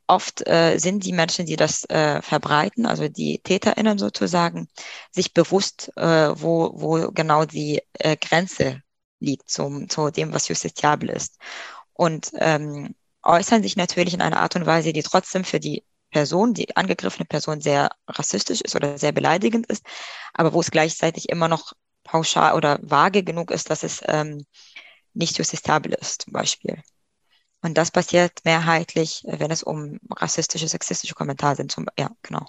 oft 0.05 0.45
äh, 0.45 0.79
sind 0.79 1.05
die 1.05 1.13
Menschen, 1.13 1.45
die 1.45 1.55
das 1.55 1.89
äh, 1.89 2.21
verbreiten, 2.21 2.85
also 2.85 3.07
die 3.07 3.39
TäterInnen 3.39 3.97
sozusagen, 3.97 4.67
sich 5.11 5.33
bewusst, 5.33 5.93
äh, 5.95 6.33
wo, 6.35 6.73
wo 6.75 7.09
genau 7.13 7.45
die 7.45 7.81
äh, 7.93 8.17
Grenze 8.17 8.82
liegt 9.23 9.49
zum, 9.49 9.89
zu 9.89 10.11
dem, 10.11 10.33
was 10.33 10.47
justiziabel 10.47 11.09
ist. 11.09 11.39
Und 11.93 12.31
ähm, 12.35 12.95
äußern 13.23 13.63
sich 13.63 13.75
natürlich 13.75 14.13
in 14.13 14.21
einer 14.21 14.39
Art 14.39 14.55
und 14.55 14.65
Weise, 14.65 14.93
die 14.93 15.03
trotzdem 15.03 15.43
für 15.43 15.59
die 15.59 15.83
Person, 16.11 16.53
die 16.53 16.75
angegriffene 16.77 17.25
Person 17.25 17.61
sehr 17.61 17.89
rassistisch 18.07 18.61
ist 18.61 18.75
oder 18.75 18.97
sehr 18.97 19.11
beleidigend 19.11 19.65
ist, 19.67 19.83
aber 20.33 20.53
wo 20.53 20.61
es 20.61 20.71
gleichzeitig 20.71 21.29
immer 21.29 21.47
noch 21.47 21.73
pauschal 22.03 22.53
oder 22.55 22.79
vage 22.81 23.23
genug 23.23 23.51
ist, 23.51 23.69
dass 23.69 23.83
es 23.83 24.01
ähm, 24.07 24.45
nicht 25.13 25.37
justiziabel 25.37 25.93
ist, 25.93 26.23
zum 26.23 26.33
Beispiel. 26.33 26.81
Und 27.61 27.77
das 27.77 27.91
passiert 27.91 28.39
mehrheitlich, 28.43 29.23
wenn 29.25 29.51
es 29.51 29.63
um 29.63 29.99
rassistische, 30.11 30.67
sexistische 30.67 31.15
Kommentare 31.15 31.55
sind. 31.55 31.71
Zum, 31.71 31.87
ja, 31.97 32.11
genau. 32.21 32.45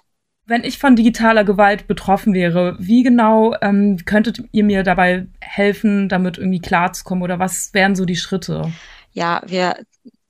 Wenn 0.47 0.63
ich 0.63 0.77
von 0.77 0.95
digitaler 0.95 1.43
Gewalt 1.43 1.87
betroffen 1.87 2.33
wäre, 2.33 2.75
wie 2.79 3.01
genau 3.01 3.55
ähm, 3.61 3.97
könntet 4.05 4.39
ihr 4.51 4.63
mir 4.63 4.83
dabei 4.83 5.25
helfen, 5.41 6.07
damit 6.07 6.37
irgendwie 6.37 6.59
klarzukommen 6.59 7.23
oder 7.23 7.39
was 7.39 7.73
wären 7.73 7.95
so 7.95 8.05
die 8.05 8.15
Schritte? 8.15 8.71
Ja, 9.11 9.41
wir 9.45 9.77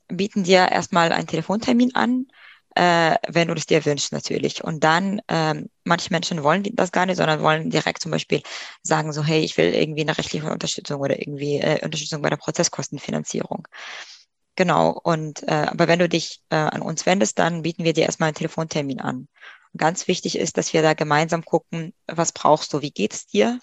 bieten 0.08 0.44
dir 0.44 0.70
erstmal 0.72 1.12
einen 1.12 1.28
Telefontermin 1.28 1.96
an, 1.96 2.28
äh, 2.76 3.16
wenn 3.28 3.48
du 3.48 3.56
das 3.56 3.66
dir 3.66 3.86
wünschst 3.86 4.14
natürlich. 4.14 4.64
Und 4.64 4.84
dann, 4.84 5.22
ähm, 5.28 5.70
manche 5.84 6.12
Menschen 6.12 6.44
wollen 6.44 6.64
das 6.74 6.92
gar 6.92 7.06
nicht, 7.06 7.18
sondern 7.18 7.42
wollen 7.42 7.70
direkt 7.70 8.02
zum 8.02 8.12
Beispiel 8.12 8.42
sagen 8.84 9.12
so, 9.12 9.24
hey, 9.24 9.42
ich 9.42 9.58
will 9.58 9.74
irgendwie 9.74 10.02
eine 10.02 10.18
rechtliche 10.18 10.50
Unterstützung 10.50 11.02
oder 11.02 11.20
irgendwie 11.20 11.58
äh, 11.60 11.84
Unterstützung 11.84 12.22
bei 12.22 12.30
der 12.30 12.38
Prozesskostenfinanzierung. 12.38 13.68
Genau. 14.56 14.92
Und 15.04 15.44
äh, 15.44 15.68
aber 15.68 15.88
wenn 15.88 16.00
du 16.00 16.08
dich 16.08 16.42
äh, 16.50 16.56
an 16.56 16.82
uns 16.82 17.06
wendest, 17.06 17.40
dann 17.40 17.62
bieten 17.64 17.84
wir 17.84 17.94
dir 17.94 18.06
erstmal 18.06 18.28
einen 18.28 18.36
Telefontermin 18.36 19.02
an. 19.02 19.28
Und 19.76 19.80
ganz 19.80 20.08
wichtig 20.08 20.38
ist, 20.38 20.56
dass 20.56 20.72
wir 20.72 20.82
da 20.82 20.94
gemeinsam 20.94 21.44
gucken, 21.44 21.94
was 22.08 22.32
brauchst 22.32 22.72
du, 22.72 22.82
wie 22.82 22.92
geht 22.92 23.14
es 23.14 23.28
dir 23.28 23.60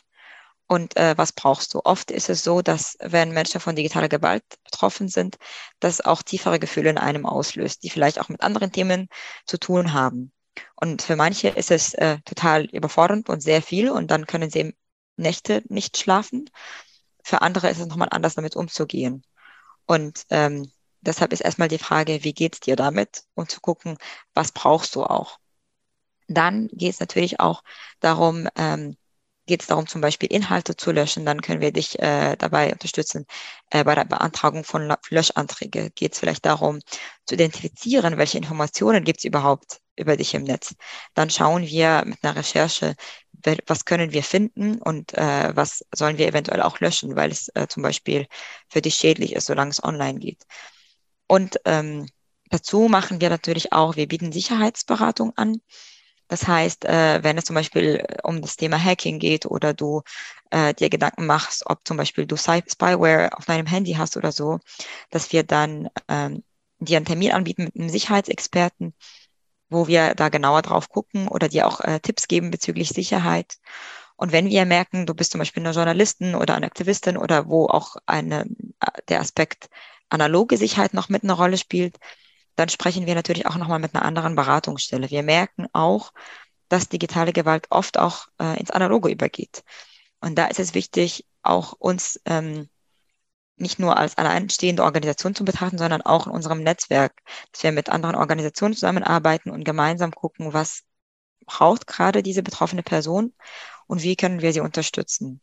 und 0.66 0.94
äh, 0.98 1.16
was 1.16 1.32
brauchst 1.32 1.72
du. 1.72 1.80
Oft 1.84 2.10
ist 2.10 2.28
es 2.28 2.44
so, 2.44 2.60
dass 2.60 2.98
wenn 3.00 3.32
Menschen 3.32 3.62
von 3.62 3.76
digitaler 3.76 4.10
Gewalt 4.10 4.44
betroffen 4.62 5.08
sind, 5.08 5.38
das 5.80 6.02
auch 6.02 6.20
tiefere 6.20 6.58
Gefühle 6.58 6.90
in 6.90 6.98
einem 6.98 7.24
auslöst, 7.24 7.82
die 7.82 7.88
vielleicht 7.88 8.20
auch 8.20 8.28
mit 8.28 8.42
anderen 8.42 8.72
Themen 8.72 9.08
zu 9.46 9.56
tun 9.56 9.94
haben. 9.94 10.32
Und 10.76 11.00
für 11.00 11.16
manche 11.16 11.48
ist 11.48 11.70
es 11.70 11.94
äh, 11.94 12.18
total 12.26 12.66
überfordernd 12.66 13.30
und 13.30 13.42
sehr 13.42 13.62
viel 13.62 13.88
und 13.88 14.10
dann 14.10 14.26
können 14.26 14.50
sie 14.50 14.76
Nächte 15.16 15.62
nicht 15.68 15.96
schlafen. 15.96 16.50
Für 17.24 17.40
andere 17.40 17.70
ist 17.70 17.80
es 17.80 17.86
nochmal 17.86 18.08
anders, 18.10 18.34
damit 18.34 18.54
umzugehen. 18.54 19.24
Und 19.86 20.26
ähm, 20.28 20.70
deshalb 21.00 21.32
ist 21.32 21.40
erstmal 21.40 21.68
die 21.68 21.78
Frage, 21.78 22.22
wie 22.22 22.34
geht's 22.34 22.60
dir 22.60 22.76
damit 22.76 23.24
und 23.34 23.50
zu 23.50 23.62
gucken, 23.62 23.96
was 24.34 24.52
brauchst 24.52 24.94
du 24.94 25.04
auch. 25.04 25.38
Dann 26.34 26.68
geht 26.72 26.92
es 26.94 27.00
natürlich 27.00 27.40
auch 27.40 27.62
darum, 28.00 28.48
ähm, 28.56 28.96
geht 29.46 29.62
es 29.62 29.66
darum, 29.66 29.86
zum 29.86 30.00
Beispiel 30.00 30.32
Inhalte 30.32 30.76
zu 30.76 30.92
löschen, 30.92 31.26
dann 31.26 31.40
können 31.42 31.60
wir 31.60 31.72
dich 31.72 31.98
äh, 31.98 32.36
dabei 32.36 32.72
unterstützen. 32.72 33.26
Äh, 33.70 33.84
bei 33.84 33.94
der 33.94 34.04
Beantragung 34.04 34.64
von 34.64 34.94
Löschanträgen 35.10 35.90
geht 35.94 36.12
es 36.12 36.18
vielleicht 36.20 36.46
darum, 36.46 36.80
zu 37.26 37.34
identifizieren, 37.34 38.18
welche 38.18 38.38
Informationen 38.38 39.04
gibt 39.04 39.20
es 39.20 39.24
überhaupt 39.24 39.80
über 39.96 40.16
dich 40.16 40.34
im 40.34 40.44
Netz. 40.44 40.74
Dann 41.14 41.28
schauen 41.30 41.66
wir 41.66 42.04
mit 42.06 42.22
einer 42.22 42.36
Recherche, 42.36 42.94
was 43.66 43.84
können 43.84 44.12
wir 44.12 44.22
finden 44.22 44.80
und 44.80 45.14
äh, 45.14 45.50
was 45.54 45.84
sollen 45.92 46.18
wir 46.18 46.28
eventuell 46.28 46.62
auch 46.62 46.80
löschen, 46.80 47.16
weil 47.16 47.32
es 47.32 47.48
äh, 47.54 47.66
zum 47.68 47.82
Beispiel 47.82 48.26
für 48.68 48.80
dich 48.80 48.94
schädlich 48.94 49.32
ist, 49.34 49.46
solange 49.46 49.70
es 49.70 49.82
online 49.82 50.20
geht. 50.20 50.44
Und 51.26 51.58
ähm, 51.64 52.08
dazu 52.50 52.88
machen 52.88 53.20
wir 53.20 53.30
natürlich 53.30 53.72
auch, 53.72 53.96
wir 53.96 54.06
bieten 54.06 54.32
Sicherheitsberatung 54.32 55.32
an. 55.36 55.60
Das 56.32 56.48
heißt, 56.48 56.86
äh, 56.86 57.22
wenn 57.22 57.36
es 57.36 57.44
zum 57.44 57.52
Beispiel 57.52 57.96
äh, 57.96 58.16
um 58.22 58.40
das 58.40 58.56
Thema 58.56 58.82
Hacking 58.82 59.18
geht 59.18 59.44
oder 59.44 59.74
du 59.74 60.00
äh, 60.50 60.72
dir 60.72 60.88
Gedanken 60.88 61.26
machst, 61.26 61.64
ob 61.66 61.86
zum 61.86 61.98
Beispiel 61.98 62.24
du 62.24 62.38
Spyware 62.38 63.36
auf 63.36 63.44
deinem 63.44 63.66
Handy 63.66 63.92
hast 63.92 64.16
oder 64.16 64.32
so, 64.32 64.58
dass 65.10 65.30
wir 65.34 65.42
dann 65.42 65.90
ähm, 66.08 66.42
dir 66.78 66.96
einen 66.96 67.04
Termin 67.04 67.32
anbieten 67.32 67.64
mit 67.64 67.76
einem 67.76 67.90
Sicherheitsexperten, 67.90 68.94
wo 69.68 69.88
wir 69.88 70.14
da 70.14 70.30
genauer 70.30 70.62
drauf 70.62 70.88
gucken 70.88 71.28
oder 71.28 71.50
dir 71.50 71.66
auch 71.68 71.82
äh, 71.82 72.00
Tipps 72.00 72.28
geben 72.28 72.50
bezüglich 72.50 72.88
Sicherheit. 72.88 73.58
Und 74.16 74.32
wenn 74.32 74.48
wir 74.48 74.64
merken, 74.64 75.04
du 75.04 75.12
bist 75.12 75.32
zum 75.32 75.38
Beispiel 75.40 75.62
eine 75.62 75.74
Journalistin 75.74 76.34
oder 76.34 76.54
eine 76.54 76.64
Aktivistin 76.64 77.18
oder 77.18 77.46
wo 77.48 77.66
auch 77.66 77.96
eine, 78.06 78.46
äh, 78.80 79.02
der 79.10 79.20
Aspekt 79.20 79.68
analoge 80.08 80.56
Sicherheit 80.56 80.94
noch 80.94 81.10
mit 81.10 81.24
einer 81.24 81.34
Rolle 81.34 81.58
spielt, 81.58 81.98
dann 82.56 82.68
sprechen 82.68 83.06
wir 83.06 83.14
natürlich 83.14 83.46
auch 83.46 83.56
nochmal 83.56 83.78
mit 83.78 83.94
einer 83.94 84.04
anderen 84.04 84.36
Beratungsstelle. 84.36 85.10
Wir 85.10 85.22
merken 85.22 85.66
auch, 85.72 86.12
dass 86.68 86.88
digitale 86.88 87.32
Gewalt 87.32 87.66
oft 87.70 87.98
auch 87.98 88.28
äh, 88.40 88.58
ins 88.58 88.70
Analoge 88.70 89.10
übergeht. 89.10 89.62
Und 90.20 90.36
da 90.36 90.46
ist 90.46 90.60
es 90.60 90.74
wichtig, 90.74 91.26
auch 91.42 91.72
uns 91.72 92.20
ähm, 92.24 92.68
nicht 93.56 93.78
nur 93.78 93.96
als 93.96 94.18
alleinstehende 94.18 94.82
Organisation 94.82 95.34
zu 95.34 95.44
betrachten, 95.44 95.78
sondern 95.78 96.02
auch 96.02 96.26
in 96.26 96.32
unserem 96.32 96.62
Netzwerk, 96.62 97.12
dass 97.52 97.62
wir 97.62 97.72
mit 97.72 97.88
anderen 97.88 98.16
Organisationen 98.16 98.74
zusammenarbeiten 98.74 99.50
und 99.50 99.64
gemeinsam 99.64 100.12
gucken, 100.12 100.52
was 100.52 100.82
braucht 101.46 101.86
gerade 101.86 102.22
diese 102.22 102.42
betroffene 102.42 102.82
Person 102.82 103.34
und 103.86 104.02
wie 104.02 104.16
können 104.16 104.42
wir 104.42 104.52
sie 104.52 104.60
unterstützen. 104.60 105.40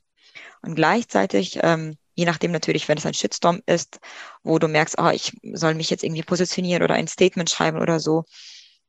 Und 0.61 0.75
gleichzeitig 0.75 1.59
ähm, 1.61 1.97
je 2.19 2.25
nachdem 2.25 2.51
natürlich, 2.51 2.89
wenn 2.89 2.97
es 2.97 3.05
ein 3.05 3.13
Shitstorm 3.13 3.61
ist, 3.65 4.01
wo 4.43 4.59
du 4.59 4.67
merkst, 4.67 4.97
oh, 4.99 5.09
ich 5.09 5.37
soll 5.53 5.73
mich 5.73 5.89
jetzt 5.89 6.03
irgendwie 6.03 6.23
positionieren 6.23 6.83
oder 6.83 6.95
ein 6.95 7.07
Statement 7.07 7.49
schreiben 7.49 7.79
oder 7.79 8.01
so, 8.01 8.25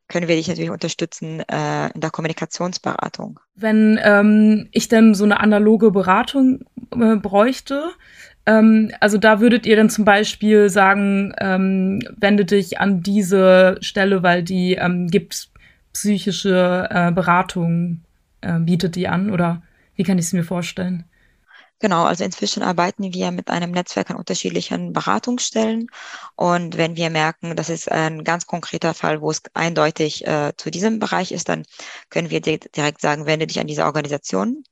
können 0.09 0.27
wir 0.27 0.35
dich 0.35 0.49
natürlich 0.49 0.71
unterstützen 0.71 1.41
äh, 1.49 1.93
in 1.95 2.01
der 2.01 2.11
Kommunikationsberatung. 2.11 3.39
Wenn 3.55 4.01
ähm, 4.03 4.69
ich 4.73 4.89
denn 4.89 5.15
so 5.15 5.23
eine 5.23 5.39
analoge 5.39 5.93
Beratung 5.93 6.65
äh, 6.91 7.15
bräuchte, 7.15 7.91
ähm, 8.47 8.91
also 8.99 9.17
da 9.17 9.39
würdet 9.39 9.65
ihr 9.65 9.77
dann 9.77 9.91
zum 9.91 10.05
Beispiel 10.05 10.69
sagen, 10.69 11.33
ähm, 11.39 12.01
wende 12.17 12.45
dich 12.45 12.81
an 12.81 13.01
diese 13.01 13.79
Stelle, 13.81 14.25
weil 14.25 14.43
die 14.43 14.75
ähm, 14.75 15.07
gibt 15.07 15.51
psychische 15.93 16.89
äh, 16.91 17.13
Beratung, 17.13 18.03
äh, 18.41 18.59
bietet 18.59 18.97
die 18.97 19.07
an 19.07 19.31
oder 19.31 19.63
wie 19.95 20.03
kann 20.03 20.19
ich 20.19 20.25
es 20.25 20.33
mir 20.33 20.45
vorstellen? 20.45 21.05
Genau, 21.81 22.05
also 22.05 22.25
inzwischen 22.25 22.63
arbeiten 22.63 23.15
wir 23.15 23.31
mit 23.31 23.49
einem 23.49 23.71
Netzwerk 23.71 24.11
an 24.11 24.17
unterschiedlichen 24.17 24.93
Beratungsstellen. 24.93 25.87
Und 26.37 26.77
wenn 26.77 26.95
wir 26.95 27.09
merken, 27.09 27.57
das 27.57 27.71
ist 27.71 27.91
ein 27.91 28.23
ganz 28.23 28.47
konkreter 28.47 28.93
Fall, 28.93 29.23
wo 29.23 29.31
es 29.31 29.43
eindeutig 29.55 30.27
äh, 30.27 30.53
zu 30.59 30.71
diesem 30.71 30.99
Bereich 30.99 31.33
ist, 31.33 31.49
dann 31.49 31.65
können 32.11 32.29
wir 32.29 32.43
direkt 32.43 33.01
sagen, 33.01 33.25
wende 33.25 33.47
dich 33.47 33.61
an 33.61 33.67
diese 33.67 33.85
Organisation 33.87 34.63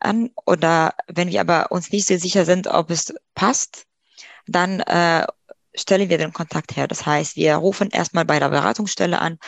an. 0.00 0.30
Oder 0.46 0.94
wenn 1.06 1.28
wir 1.28 1.42
aber 1.42 1.70
uns 1.70 1.92
nicht 1.92 2.06
so 2.06 2.16
sicher 2.16 2.46
sind, 2.46 2.66
ob 2.66 2.90
es 2.90 3.12
passt, 3.34 3.84
dann 4.46 4.80
äh, 4.80 5.26
stellen 5.74 6.08
wir 6.08 6.18
den 6.18 6.32
Kontakt 6.32 6.76
her. 6.76 6.88
Das 6.88 7.04
heißt, 7.04 7.36
wir 7.36 7.56
rufen 7.56 7.90
erstmal 7.90 8.24
bei 8.24 8.38
der 8.38 8.48
Beratungsstelle 8.48 9.20
an 9.20 9.38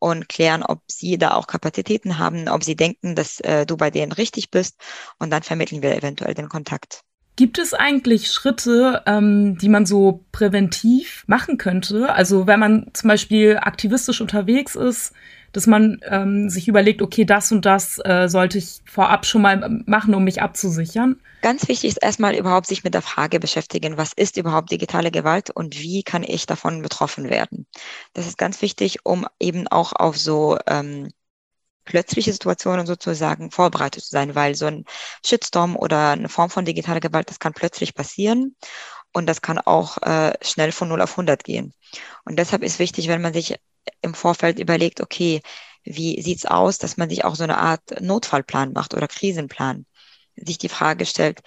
und 0.00 0.28
klären, 0.28 0.62
ob 0.62 0.80
sie 0.86 1.18
da 1.18 1.32
auch 1.34 1.46
Kapazitäten 1.46 2.18
haben, 2.18 2.48
ob 2.48 2.64
sie 2.64 2.76
denken, 2.76 3.14
dass 3.14 3.40
äh, 3.40 3.66
du 3.66 3.76
bei 3.76 3.90
denen 3.90 4.12
richtig 4.12 4.50
bist 4.50 4.76
und 5.18 5.30
dann 5.30 5.42
vermitteln 5.42 5.82
wir 5.82 5.96
eventuell 5.96 6.34
den 6.34 6.48
Kontakt. 6.48 7.02
Gibt 7.36 7.58
es 7.58 7.72
eigentlich 7.72 8.32
Schritte, 8.32 9.04
ähm, 9.06 9.58
die 9.58 9.68
man 9.68 9.86
so 9.86 10.24
präventiv 10.32 11.22
machen 11.28 11.56
könnte? 11.56 12.12
Also 12.12 12.48
wenn 12.48 12.58
man 12.58 12.90
zum 12.94 13.06
Beispiel 13.06 13.58
aktivistisch 13.58 14.20
unterwegs 14.20 14.74
ist, 14.74 15.12
dass 15.58 15.66
man 15.66 15.98
ähm, 16.08 16.48
sich 16.48 16.68
überlegt, 16.68 17.02
okay, 17.02 17.24
das 17.24 17.50
und 17.50 17.66
das 17.66 17.98
äh, 18.04 18.28
sollte 18.28 18.58
ich 18.58 18.80
vorab 18.84 19.26
schon 19.26 19.42
mal 19.42 19.82
machen, 19.86 20.14
um 20.14 20.22
mich 20.22 20.40
abzusichern? 20.40 21.20
Ganz 21.42 21.66
wichtig 21.66 21.90
ist 21.90 22.00
erstmal 22.00 22.36
überhaupt 22.36 22.68
sich 22.68 22.84
mit 22.84 22.94
der 22.94 23.02
Frage 23.02 23.40
beschäftigen, 23.40 23.96
was 23.96 24.12
ist 24.12 24.36
überhaupt 24.36 24.70
digitale 24.70 25.10
Gewalt 25.10 25.50
und 25.50 25.76
wie 25.76 26.04
kann 26.04 26.22
ich 26.22 26.46
davon 26.46 26.80
betroffen 26.80 27.28
werden? 27.28 27.66
Das 28.12 28.28
ist 28.28 28.38
ganz 28.38 28.62
wichtig, 28.62 29.04
um 29.04 29.26
eben 29.40 29.66
auch 29.66 29.92
auf 29.94 30.16
so 30.16 30.56
ähm, 30.68 31.08
plötzliche 31.84 32.32
Situationen 32.32 32.86
sozusagen 32.86 33.50
vorbereitet 33.50 34.04
zu 34.04 34.10
sein, 34.10 34.36
weil 34.36 34.54
so 34.54 34.66
ein 34.66 34.84
Shitstorm 35.26 35.74
oder 35.74 36.10
eine 36.10 36.28
Form 36.28 36.50
von 36.50 36.66
digitaler 36.66 37.00
Gewalt, 37.00 37.30
das 37.30 37.40
kann 37.40 37.52
plötzlich 37.52 37.96
passieren 37.96 38.54
und 39.12 39.26
das 39.26 39.42
kann 39.42 39.58
auch 39.58 40.00
äh, 40.02 40.34
schnell 40.40 40.70
von 40.70 40.86
0 40.86 41.02
auf 41.02 41.10
100 41.10 41.42
gehen. 41.42 41.74
Und 42.24 42.38
deshalb 42.38 42.62
ist 42.62 42.78
wichtig, 42.78 43.08
wenn 43.08 43.22
man 43.22 43.32
sich 43.32 43.56
im 44.02 44.14
Vorfeld 44.14 44.58
überlegt, 44.58 45.00
okay, 45.00 45.42
wie 45.84 46.20
sieht's 46.22 46.46
aus, 46.46 46.78
dass 46.78 46.96
man 46.96 47.08
sich 47.08 47.24
auch 47.24 47.34
so 47.34 47.44
eine 47.44 47.58
Art 47.58 48.00
Notfallplan 48.00 48.72
macht 48.72 48.94
oder 48.94 49.08
Krisenplan. 49.08 49.86
Sich 50.36 50.58
die 50.58 50.68
Frage 50.68 51.06
stellt, 51.06 51.40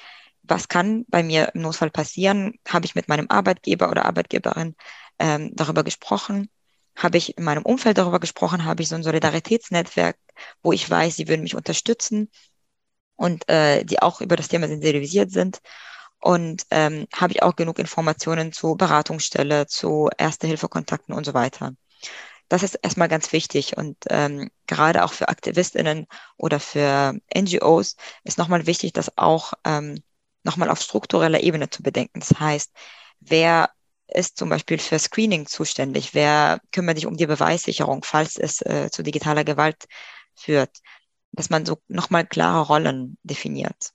was 0.43 0.67
kann 0.67 1.05
bei 1.07 1.24
mir 1.24 1.51
im 1.53 1.62
Notfall 1.62 1.91
passieren? 1.91 2.55
Habe 2.67 2.86
ich 2.86 2.95
mit 2.95 3.07
meinem 3.07 3.27
Arbeitgeber 3.29 3.89
oder 3.89 4.05
Arbeitgeberin 4.05 4.75
ähm, 5.19 5.51
darüber 5.53 5.83
gesprochen? 5.83 6.50
Habe 6.95 7.17
ich 7.17 7.38
in 7.38 7.43
meinem 7.43 7.63
Umfeld 7.63 7.98
darüber 7.98 8.19
gesprochen? 8.19 8.65
Habe 8.65 8.83
ich 8.83 8.89
so 8.89 8.95
ein 8.95 9.03
Solidaritätsnetzwerk, 9.03 10.17
wo 10.62 10.74
ich 10.74 10.89
weiß, 10.89 11.15
sie 11.15 11.27
würden 11.27 11.43
mich 11.43 11.55
unterstützen 11.55 12.29
und 13.15 13.48
äh, 13.50 13.86
die 13.86 14.01
auch 14.01 14.21
über 14.21 14.36
das 14.36 14.50
Thema 14.50 14.67
sensibilisiert 14.67 15.31
sind? 15.31 15.60
Und 16.19 16.65
ähm, 16.69 17.07
habe 17.13 17.33
ich 17.33 17.43
auch 17.43 17.55
genug 17.55 17.79
Informationen 17.79 18.51
zu 18.51 18.75
Beratungsstelle, 18.75 19.67
zu 19.67 20.10
Erste-Hilfe-Kontakten 20.17 21.13
und 21.13 21.25
so 21.25 21.33
weiter. 21.33 21.74
Das 22.51 22.63
ist 22.63 22.75
erstmal 22.75 23.08
ganz 23.08 23.31
wichtig 23.31 23.77
und 23.77 23.96
ähm, 24.10 24.51
gerade 24.67 25.05
auch 25.05 25.13
für 25.13 25.29
AktivistInnen 25.29 26.05
oder 26.36 26.60
für 26.60 27.17
NGOs 27.34 27.96
ist 28.25 28.38
nochmal 28.38 28.67
wichtig, 28.67 28.91
das 28.91 29.17
auch 29.17 29.53
ähm, 29.63 30.03
nochmal 30.43 30.70
auf 30.70 30.81
struktureller 30.81 31.39
Ebene 31.43 31.70
zu 31.70 31.81
bedenken. 31.81 32.20
Das 32.20 32.38
heißt, 32.38 32.74
wer 33.22 33.70
ist 34.13 34.38
zum 34.38 34.50
Beispiel 34.50 34.79
für 34.79 35.00
Screening 35.00 35.46
zuständig? 35.46 36.13
Wer 36.13 36.60
kümmert 36.74 36.98
sich 36.98 37.05
um 37.05 37.15
die 37.15 37.25
Beweissicherung, 37.25 38.03
falls 38.03 38.36
es 38.36 38.62
äh, 38.63 38.89
zu 38.91 39.01
digitaler 39.01 39.46
Gewalt 39.46 39.86
führt? 40.36 40.79
Dass 41.31 41.50
man 41.50 41.65
so 41.65 41.81
nochmal 41.88 42.27
klare 42.27 42.67
Rollen 42.67 43.17
definiert. 43.24 43.91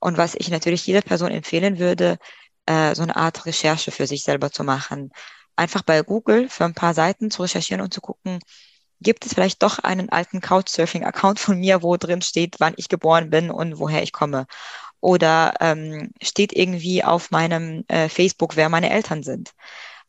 Und 0.00 0.16
was 0.16 0.34
ich 0.34 0.48
natürlich 0.50 0.84
jeder 0.84 1.02
Person 1.02 1.30
empfehlen 1.30 1.78
würde, 1.78 2.18
äh, 2.66 2.96
so 2.96 3.02
eine 3.04 3.14
Art 3.14 3.46
Recherche 3.46 3.92
für 3.92 4.08
sich 4.08 4.24
selber 4.24 4.50
zu 4.50 4.64
machen 4.64 5.12
einfach 5.56 5.82
bei 5.82 6.02
Google 6.02 6.48
für 6.48 6.64
ein 6.64 6.74
paar 6.74 6.94
Seiten 6.94 7.30
zu 7.30 7.42
recherchieren 7.42 7.80
und 7.80 7.92
zu 7.94 8.00
gucken, 8.00 8.40
gibt 9.00 9.26
es 9.26 9.34
vielleicht 9.34 9.62
doch 9.62 9.78
einen 9.78 10.08
alten 10.08 10.40
Couchsurfing-Account 10.40 11.38
von 11.38 11.58
mir, 11.58 11.82
wo 11.82 11.96
drin 11.96 12.22
steht, 12.22 12.56
wann 12.58 12.74
ich 12.76 12.88
geboren 12.88 13.30
bin 13.30 13.50
und 13.50 13.78
woher 13.78 14.02
ich 14.02 14.12
komme. 14.12 14.46
Oder 15.00 15.54
ähm, 15.60 16.12
steht 16.22 16.52
irgendwie 16.54 17.04
auf 17.04 17.30
meinem 17.30 17.84
äh, 17.88 18.08
Facebook, 18.08 18.56
wer 18.56 18.68
meine 18.68 18.90
Eltern 18.90 19.22
sind. 19.22 19.52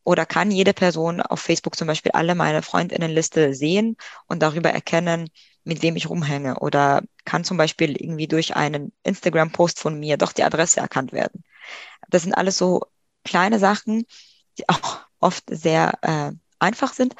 Oder 0.03 0.25
kann 0.25 0.51
jede 0.51 0.73
Person 0.73 1.19
auf 1.21 1.41
Facebook 1.41 1.75
zum 1.75 1.87
Beispiel 1.87 2.11
alle 2.13 2.35
meine 2.35 2.61
Freundinnenliste 2.61 3.53
sehen 3.53 3.97
und 4.27 4.41
darüber 4.41 4.69
erkennen, 4.69 5.29
mit 5.63 5.81
wem 5.81 5.95
ich 5.95 6.09
rumhänge. 6.09 6.59
Oder 6.59 7.01
kann 7.25 7.43
zum 7.43 7.57
Beispiel 7.57 7.99
irgendwie 7.99 8.27
durch 8.27 8.55
einen 8.55 8.93
Instagram-Post 9.03 9.79
von 9.79 9.99
mir 9.99 10.17
doch 10.17 10.31
die 10.31 10.43
Adresse 10.43 10.79
erkannt 10.79 11.11
werden. 11.11 11.43
Das 12.07 12.21
sind 12.21 12.33
alles 12.33 12.57
so 12.57 12.83
kleine 13.23 13.59
Sachen, 13.59 14.05
die 14.59 14.69
auch 14.69 14.99
oft 15.25 15.44
sehr 15.50 15.98
äh, 16.01 16.32
einfach 16.60 16.94
sind, 16.94 17.15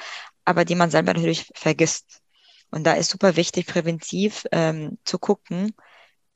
aber 0.46 0.64
die 0.64 0.76
man 0.76 0.92
selber 0.92 1.14
natürlich 1.14 1.52
vergisst. 1.56 2.22
Und 2.72 2.86
da 2.86 2.94
ist 2.94 3.10
super 3.10 3.36
wichtig, 3.36 3.66
präventiv 3.68 4.46
ähm, 4.52 4.98
zu 5.04 5.18
gucken, 5.18 5.74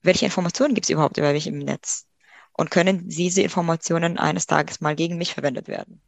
welche 0.01 0.25
Informationen 0.25 0.73
gibt 0.73 0.85
es 0.85 0.89
überhaupt 0.89 1.17
über 1.17 1.31
mich 1.31 1.47
im 1.47 1.59
Netz? 1.59 2.05
Und 2.53 2.71
können 2.71 3.07
diese 3.07 3.41
Informationen 3.41 4.17
eines 4.17 4.47
Tages 4.47 4.81
mal 4.81 4.95
gegen 4.95 5.17
mich 5.17 5.33
verwendet 5.33 5.67
werden? 5.67 6.01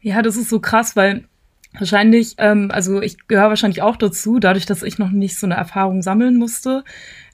Ja, 0.00 0.22
das 0.22 0.36
ist 0.36 0.50
so 0.50 0.60
krass, 0.60 0.96
weil 0.96 1.28
wahrscheinlich, 1.78 2.34
ähm, 2.38 2.70
also 2.70 3.00
ich 3.00 3.28
gehöre 3.28 3.48
wahrscheinlich 3.48 3.82
auch 3.82 3.96
dazu, 3.96 4.38
dadurch, 4.38 4.66
dass 4.66 4.82
ich 4.82 4.98
noch 4.98 5.10
nicht 5.10 5.38
so 5.38 5.46
eine 5.46 5.54
Erfahrung 5.54 6.02
sammeln 6.02 6.36
musste, 6.36 6.84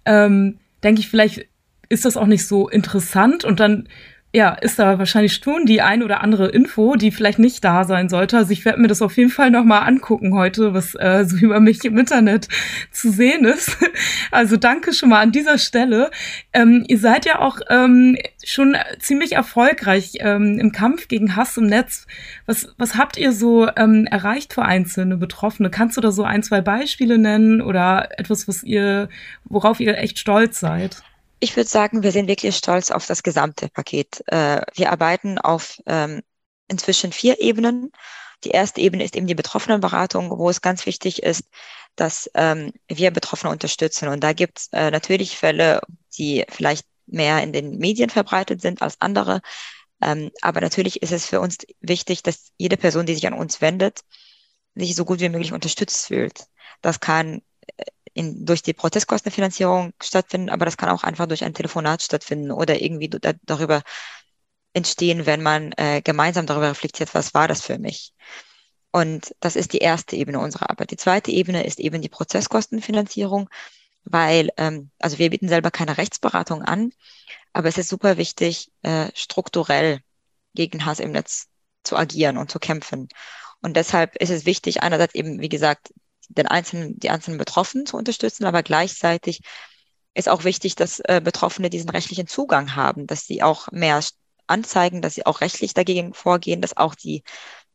ähm, 0.05 0.59
denke 0.83 1.01
ich, 1.01 1.09
vielleicht 1.09 1.49
ist 1.89 2.05
das 2.05 2.17
auch 2.17 2.27
nicht 2.27 2.47
so 2.47 2.69
interessant 2.69 3.45
und 3.45 3.61
dann 3.61 3.89
ja, 4.35 4.55
ist 4.55 4.79
da 4.79 4.99
wahrscheinlich 4.99 5.35
schon 5.35 5.67
die 5.67 5.83
ein 5.83 6.03
oder 6.03 6.23
andere 6.23 6.49
Info, 6.49 6.97
die 6.97 7.11
vielleicht 7.11 7.39
nicht 7.39 7.63
da 7.63 7.85
sein 7.85 8.09
sollte. 8.09 8.39
Also 8.39 8.51
ich 8.53 8.65
werde 8.65 8.81
mir 8.81 8.89
das 8.89 9.03
auf 9.03 9.19
jeden 9.19 9.29
Fall 9.29 9.51
nochmal 9.51 9.87
angucken 9.87 10.33
heute, 10.33 10.73
was 10.73 10.95
äh, 10.95 11.25
so 11.27 11.37
über 11.37 11.61
mich 11.61 11.85
im 11.85 11.99
Internet 11.99 12.49
zu 12.91 13.11
sehen 13.11 13.45
ist. 13.45 13.77
Also 14.31 14.57
danke 14.57 14.95
schon 14.95 15.11
mal 15.11 15.21
an 15.21 15.31
dieser 15.31 15.59
Stelle. 15.59 16.11
Ähm, 16.55 16.85
ihr 16.89 16.99
seid 16.99 17.27
ja 17.27 17.41
auch 17.41 17.59
ähm, 17.69 18.17
schon 18.43 18.77
ziemlich 18.99 19.33
erfolgreich 19.33 20.15
ähm, 20.21 20.59
im 20.59 20.73
Kampf 20.73 21.09
gegen 21.09 21.37
Hass 21.37 21.59
im 21.59 21.67
Netz. 21.67 22.07
Was, 22.47 22.73
was 22.79 22.95
habt 22.95 23.19
ihr 23.19 23.33
so 23.33 23.69
ähm, 23.77 24.07
erreicht 24.07 24.55
für 24.55 24.63
einzelne 24.63 25.19
Betroffene? 25.19 25.69
Kannst 25.69 25.99
du 25.99 26.01
da 26.01 26.13
so 26.13 26.25
ein, 26.25 26.43
zwei 26.43 26.63
Beispiele 26.63 27.19
nennen 27.19 27.61
oder 27.61 28.09
etwas, 28.19 28.49
was 28.49 28.63
ihr, 28.63 29.11
worauf 29.45 29.81
ihr 29.81 29.99
echt 29.99 30.19
stolz 30.19 30.59
seid? 30.59 31.03
Ich 31.43 31.57
würde 31.57 31.69
sagen, 31.69 32.05
wir 32.05 32.13
sind 32.13 32.29
wirklich 32.29 32.57
stolz 32.57 32.93
auf 32.93 33.05
das 33.07 33.25
gesamte 33.25 33.69
Paket. 33.69 34.23
Äh, 34.29 34.61
wir 34.75 34.93
arbeiten 34.93 35.39
auf 35.39 35.83
ähm, 35.87 36.23
inzwischen 36.69 37.11
vier 37.11 37.41
Ebenen. 37.41 37.91
Die 38.45 38.51
erste 38.51 38.81
Ebene 38.81 39.03
ist 39.03 39.17
eben 39.17 39.27
die 39.27 39.35
Betroffenenberatung, 39.35 40.31
wo 40.39 40.49
es 40.49 40.61
ganz 40.61 40.87
wichtig 40.87 41.25
ist, 41.25 41.43
dass 41.97 42.31
ähm, 42.35 42.73
wir 42.87 43.11
Betroffene 43.11 43.51
unterstützen. 43.51 44.07
Und 44.07 44.23
da 44.23 44.35
gibt 44.35 44.61
es 44.61 44.69
äh, 44.71 44.93
natürlich 44.93 45.37
Fälle, 45.37 45.81
die 46.17 46.45
vielleicht 46.49 46.87
mehr 47.07 47.43
in 47.43 47.53
den 47.53 47.77
Medien 47.77 48.09
verbreitet 48.09 48.61
sind 48.61 48.81
als 48.81 49.01
andere. 49.01 49.41
Ähm, 50.01 50.31
aber 50.43 50.61
natürlich 50.61 51.03
ist 51.03 51.11
es 51.11 51.27
für 51.27 51.41
uns 51.41 51.59
wichtig, 51.81 52.23
dass 52.23 52.53
jede 52.57 52.77
Person, 52.77 53.05
die 53.05 53.15
sich 53.15 53.27
an 53.27 53.35
uns 53.35 53.61
wendet, 53.61 54.03
sich 54.77 54.95
so 54.95 55.05
gut 55.05 55.19
wie 55.19 55.29
möglich 55.29 55.53
unterstützt 55.53 56.07
fühlt. 56.07 56.47
Das 56.83 57.01
kann 57.01 57.43
äh, 57.79 57.85
in, 58.15 58.45
durch 58.45 58.63
die 58.63 58.75
Protestkostenfinanzierung 58.75 59.93
stattfinden, 60.03 60.51
aber 60.51 60.65
das 60.65 60.77
kann 60.77 60.91
auch 60.91 61.05
einfach 61.05 61.27
durch 61.27 61.45
ein 61.45 61.55
Telefonat 61.55 62.03
stattfinden 62.03 62.51
oder 62.51 62.81
irgendwie 62.81 63.09
da, 63.09 63.33
darüber 63.43 63.83
entstehen, 64.75 65.27
wenn 65.27 65.43
man 65.43 65.73
äh, 65.77 66.03
gemeinsam 66.03 66.47
darüber 66.47 66.71
reflektiert, 66.71 67.15
was 67.15 67.35
war 67.35 67.49
das 67.49 67.63
für 67.63 67.79
mich. 67.79 68.13
Und 68.91 69.35
das 69.41 69.57
ist 69.57 69.73
die 69.73 69.79
erste 69.79 70.17
Ebene 70.17 70.39
unserer 70.39 70.71
Arbeit. 70.71 70.91
Die 70.91 70.97
zweite 70.97 71.31
Ebene 71.31 71.65
ist 71.65 71.81
eben 71.81 72.03
die 72.03 72.09
Prozesskostenfinanzierung, 72.11 73.49
weil, 74.05 74.51
ähm, 74.57 74.91
also 74.99 75.19
wir 75.19 75.31
bieten 75.31 75.49
selber 75.49 75.71
keine 75.71 75.97
Rechtsberatung 75.97 76.63
an, 76.63 76.93
aber 77.53 77.69
es 77.69 77.79
ist 77.79 77.89
super 77.89 78.17
wichtig, 78.19 78.71
äh, 78.83 79.11
strukturell 79.15 80.01
gegen 80.55 80.85
Hass 80.85 81.01
im 81.01 81.13
Netz 81.13 81.49
zu 81.85 81.97
agieren 81.97 82.37
und 82.37 82.51
zu 82.51 82.59
kämpfen. 82.59 83.09
Und 83.63 83.77
deshalb 83.77 84.17
ist 84.17 84.31
es 84.31 84.45
wichtig, 84.45 84.83
einerseits 84.83 85.15
eben, 85.15 85.41
wie 85.41 85.49
gesagt, 85.49 85.93
den 86.29 86.47
einzelnen, 86.47 86.99
die 86.99 87.11
einzelnen 87.11 87.39
Betroffenen 87.39 87.87
zu 87.87 87.97
unterstützen, 87.97 88.45
aber 88.45 88.63
gleichzeitig 88.63 89.41
ist 90.15 90.29
auch 90.29 90.45
wichtig, 90.45 90.75
dass 90.75 91.01
äh, 91.01 91.21
Betroffene 91.23 91.71
diesen 91.71 91.91
rechtlichen 91.91 92.27
Zugang 92.27 92.77
haben, 92.77 93.07
dass 93.07 93.27
sie 93.27 93.43
auch 93.43 93.71
mehr 93.73 94.01
anzeigen, 94.47 95.03
dass 95.03 95.15
sie 95.15 95.27
auch 95.27 95.41
rechtlich 95.41 95.75
dagegen 95.75 96.15
vorgehen, 96.15 96.61
dass 96.61 96.77
auch 96.77 96.95
die 96.95 97.23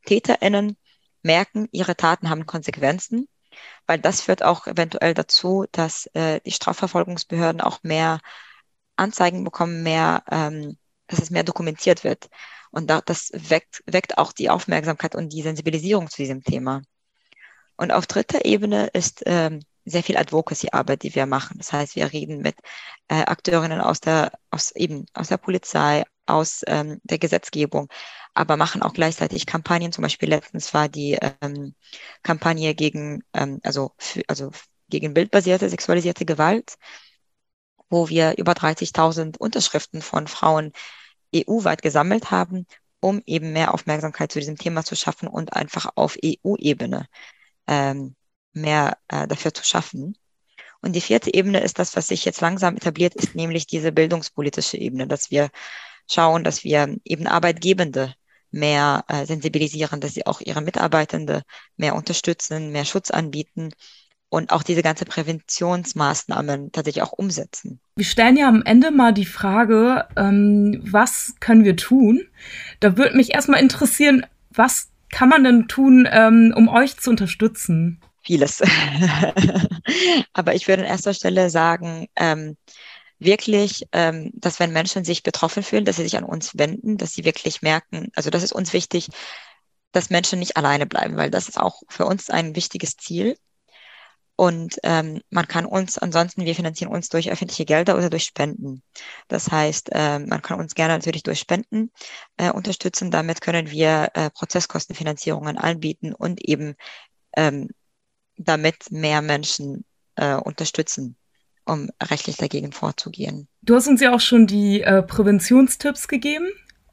TäterInnen 0.06 0.78
merken, 1.24 1.68
ihre 1.72 1.96
Taten 1.96 2.30
haben 2.30 2.46
Konsequenzen, 2.46 3.28
weil 3.88 4.00
das 4.00 4.22
führt 4.22 4.44
auch 4.44 4.68
eventuell 4.68 5.14
dazu, 5.14 5.66
dass 5.72 6.08
äh, 6.14 6.40
die 6.46 6.52
Strafverfolgungsbehörden 6.52 7.62
auch 7.62 7.80
mehr 7.84 8.20
Anzeigen 8.96 9.44
bekommen, 9.44 9.84
mehr, 9.84 10.24
ähm, 10.30 10.78
dass 11.08 11.20
es 11.20 11.30
mehr 11.30 11.44
dokumentiert 11.44 12.04
wird. 12.04 12.30
Und 12.72 12.90
da, 12.90 13.02
das 13.02 13.32
weckt, 13.34 13.84
weckt 13.86 14.18
auch 14.18 14.32
die 14.34 14.50
Aufmerksamkeit 14.50 15.16
und 15.16 15.30
die 15.34 15.42
Sensibilisierung 15.42 16.10
zu 16.10 16.18
diesem 16.18 16.44
Thema. 16.44 16.82
Und 17.78 17.92
auf 17.92 18.08
dritter 18.08 18.46
Ebene 18.46 18.88
ist 18.88 19.24
ähm, 19.26 19.62
sehr 19.86 20.04
viel 20.04 20.18
Advocacy-Arbeit, 20.18 21.04
die 21.04 21.16
wir 21.16 21.26
machen. 21.26 21.58
Das 21.58 21.72
heißt, 21.72 21.96
wir 21.96 22.12
reden 22.12 22.42
mit 22.42 22.56
äh, 23.08 23.22
Akteurinnen 23.22 23.80
aus 23.80 24.02
der, 24.02 24.32
aus 24.52 24.72
eben 24.72 25.06
aus 25.14 25.30
der 25.30 25.38
Polizei, 25.38 26.04
aus 26.26 26.62
ähm, 26.68 27.00
der 27.04 27.20
Gesetzgebung, 27.20 27.88
aber 28.34 28.58
machen 28.58 28.82
auch 28.82 28.94
gleichzeitig 28.94 29.46
Kampagnen. 29.46 29.92
Zum 29.92 30.02
Beispiel 30.02 30.30
letztens 30.30 30.74
war 30.74 30.90
die 30.90 31.18
ähm, 31.42 31.74
Kampagne 32.24 32.76
gegen, 32.76 33.24
ähm, 33.34 33.60
also, 33.64 33.94
für, 33.98 34.24
also 34.28 34.52
gegen 34.90 35.14
bildbasierte 35.14 35.70
sexualisierte 35.70 36.26
Gewalt, 36.26 36.76
wo 37.90 38.10
wir 38.10 38.38
über 38.38 38.54
30.000 38.54 39.38
Unterschriften 39.38 40.02
von 40.02 40.28
Frauen 40.28 40.74
EU-weit 41.34 41.82
gesammelt 41.82 42.32
haben, 42.32 42.68
um 43.00 43.22
eben 43.26 43.54
mehr 43.54 43.74
Aufmerksamkeit 43.74 44.32
zu 44.32 44.40
diesem 44.40 44.58
Thema 44.58 44.84
zu 44.84 44.96
schaffen 44.96 45.28
und 45.28 45.54
einfach 45.54 45.92
auf 45.96 46.18
EU-Ebene 46.24 47.08
ähm, 47.68 48.16
mehr 48.54 48.98
äh, 49.08 49.28
dafür 49.28 49.54
zu 49.54 49.64
schaffen. 49.64 50.18
Und 50.82 50.96
die 50.96 51.02
vierte 51.02 51.34
Ebene 51.34 51.60
ist 51.60 51.80
das, 51.80 51.96
was 51.96 52.08
sich 52.08 52.26
jetzt 52.26 52.42
langsam 52.42 52.76
etabliert, 52.78 53.16
ist 53.16 53.36
nämlich 53.36 53.68
diese 53.68 53.92
bildungspolitische 53.92 54.78
Ebene, 54.78 55.08
dass 55.08 55.32
wir 55.32 55.50
schauen, 56.10 56.44
dass 56.44 56.64
wir 56.64 56.96
eben 57.04 57.28
Arbeitgebende 57.28 58.14
mehr 58.52 59.04
äh, 59.08 59.26
sensibilisieren, 59.26 60.00
dass 60.00 60.14
sie 60.14 60.26
auch 60.26 60.40
ihre 60.42 60.62
Mitarbeitende 60.62 61.44
mehr 61.76 61.96
unterstützen, 61.96 62.72
mehr 62.72 62.86
Schutz 62.86 63.12
anbieten 63.12 63.72
und 64.30 64.52
auch 64.52 64.64
diese 64.64 64.84
ganze 64.84 65.06
Präventionsmaßnahmen 65.06 66.72
tatsächlich 66.72 67.04
auch 67.04 67.14
umsetzen. 67.14 67.80
Wir 67.96 68.06
stellen 68.06 68.38
ja 68.38 68.48
am 68.48 68.64
Ende 68.64 68.92
mal 68.92 69.14
die 69.14 69.26
Frage, 69.26 70.06
ähm, 70.16 70.82
was 70.84 71.36
können 71.40 71.64
wir 71.64 71.76
tun? 71.76 72.22
Da 72.80 72.98
würde 72.98 73.16
mich 73.16 73.34
erstmal 73.34 73.62
interessieren, 73.62 74.26
was 74.50 74.90
kann 75.10 75.30
man 75.30 75.44
denn 75.44 75.68
tun, 75.68 76.08
ähm, 76.12 76.54
um 76.56 76.68
euch 76.68 76.98
zu 76.98 77.10
unterstützen? 77.10 78.02
Vieles. 78.24 78.62
Aber 80.34 80.54
ich 80.54 80.68
würde 80.68 80.84
an 80.84 80.90
erster 80.90 81.14
Stelle 81.14 81.50
sagen, 81.50 82.08
ähm, 82.16 82.58
wirklich, 83.20 83.86
ähm, 83.94 84.32
dass 84.34 84.60
wenn 84.60 84.74
Menschen 84.74 85.04
sich 85.06 85.24
betroffen 85.24 85.64
fühlen, 85.64 85.86
dass 85.86 85.96
sie 85.96 86.04
sich 86.04 86.18
an 86.18 86.24
uns 86.24 86.58
wenden, 86.58 86.98
dass 86.98 87.14
sie 87.14 87.26
wirklich 87.26 87.62
merken, 87.62 88.10
also 88.16 88.30
das 88.30 88.44
ist 88.44 88.52
uns 88.52 88.74
wichtig, 88.74 89.08
dass 89.92 90.10
Menschen 90.10 90.40
nicht 90.40 90.58
alleine 90.58 90.86
bleiben, 90.86 91.16
weil 91.18 91.32
das 91.32 91.48
ist 91.48 91.60
auch 91.60 91.82
für 91.88 92.06
uns 92.06 92.30
ein 92.30 92.56
wichtiges 92.56 92.98
Ziel. 92.98 93.38
Und 94.38 94.78
ähm, 94.84 95.22
man 95.32 95.48
kann 95.48 95.66
uns 95.66 95.98
ansonsten, 95.98 96.46
wir 96.46 96.54
finanzieren 96.54 96.92
uns 96.92 97.10
durch 97.10 97.32
öffentliche 97.32 97.66
Gelder 97.66 97.98
oder 97.98 98.12
durch 98.12 98.24
Spenden. 98.26 98.84
Das 99.28 99.52
heißt, 99.52 99.90
äh, 99.92 100.20
man 100.20 100.44
kann 100.44 100.60
uns 100.60 100.76
gerne 100.76 100.94
natürlich 100.94 101.24
durch 101.24 101.40
Spenden 101.40 101.92
äh, 102.38 102.52
unterstützen. 102.52 103.10
Damit 103.10 103.42
können 103.42 103.72
wir 103.72 104.12
äh, 104.14 104.30
Prozesskostenfinanzierungen 104.30 105.58
anbieten 105.58 106.14
und 106.14 106.40
eben 106.48 106.76
ähm, 107.36 107.70
damit 108.38 108.92
mehr 108.92 109.24
Menschen 109.24 109.86
äh, 110.18 110.36
unterstützen, 110.36 111.16
um 111.66 111.90
rechtlich 112.00 112.38
dagegen 112.38 112.72
vorzugehen. 112.72 113.48
Du 113.64 113.74
hast 113.74 113.88
uns 113.88 114.02
ja 114.02 114.14
auch 114.14 114.22
schon 114.22 114.46
die 114.46 114.82
äh, 114.82 115.02
Präventionstipps 115.02 116.08
gegeben 116.08 116.48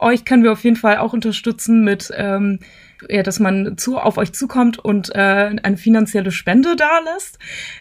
euch 0.04 0.24
können 0.24 0.44
wir 0.44 0.52
auf 0.52 0.62
jeden 0.62 0.76
Fall 0.76 0.98
auch 0.98 1.12
unterstützen 1.12 1.82
mit, 1.82 2.12
ähm, 2.16 2.60
ja, 3.08 3.22
dass 3.22 3.40
man 3.40 3.76
zu, 3.76 3.98
auf 3.98 4.18
euch 4.18 4.32
zukommt 4.32 4.78
und 4.78 5.14
äh, 5.14 5.56
eine 5.62 5.76
finanzielle 5.76 6.30
Spende 6.30 6.76
da 6.76 7.00
lässt. 7.00 7.38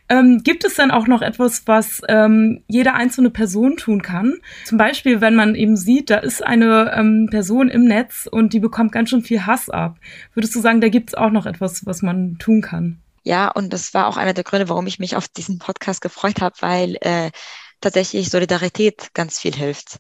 Ähm, 0.10 0.42
gibt 0.44 0.66
es 0.66 0.76
dann 0.76 0.92
auch 0.92 1.08
noch 1.08 1.22
etwas, 1.22 1.68
was 1.68 2.02
ähm, 2.08 2.64
jede 2.68 2.94
einzelne 2.94 3.30
Person 3.30 3.78
tun 3.78 4.02
kann? 4.02 4.34
Zum 4.66 4.78
Beispiel, 4.78 5.22
wenn 5.22 5.36
man 5.36 5.56
eben 5.56 5.78
sieht, 5.78 6.10
da 6.10 6.18
ist 6.18 6.44
eine 6.44 6.94
ähm, 6.96 7.28
Person 7.30 7.70
im 7.70 7.86
Netz 7.86 8.28
und 8.30 8.54
die 8.54 8.60
bekommt 8.60 8.92
ganz 8.92 9.10
schön 9.10 9.22
viel 9.22 9.46
Hass 9.46 9.70
ab. 9.70 9.98
Würdest 10.34 10.56
du 10.56 10.60
sagen, 10.60 10.82
da 10.82 10.90
gibt 10.90 11.10
es 11.10 11.16
auch 11.16 11.32
noch 11.32 11.46
etwas, 11.46 11.86
was 11.86 12.02
man 12.02 12.38
tun 12.40 12.62
kann? 12.62 13.00
Ja, 13.24 13.50
und 13.50 13.72
das 13.72 13.94
war 13.94 14.08
auch 14.08 14.18
einer 14.18 14.34
der 14.34 14.44
Gründe, 14.44 14.68
warum 14.68 14.86
ich 14.88 15.00
mich 15.00 15.16
auf 15.16 15.28
diesen 15.30 15.58
Podcast 15.58 16.02
gefreut 16.02 16.42
habe, 16.42 16.56
weil 16.60 16.98
äh, 17.00 17.32
tatsächlich 17.80 18.30
Solidarität 18.30 19.14
ganz 19.14 19.40
viel 19.40 19.54
hilft. 19.54 20.00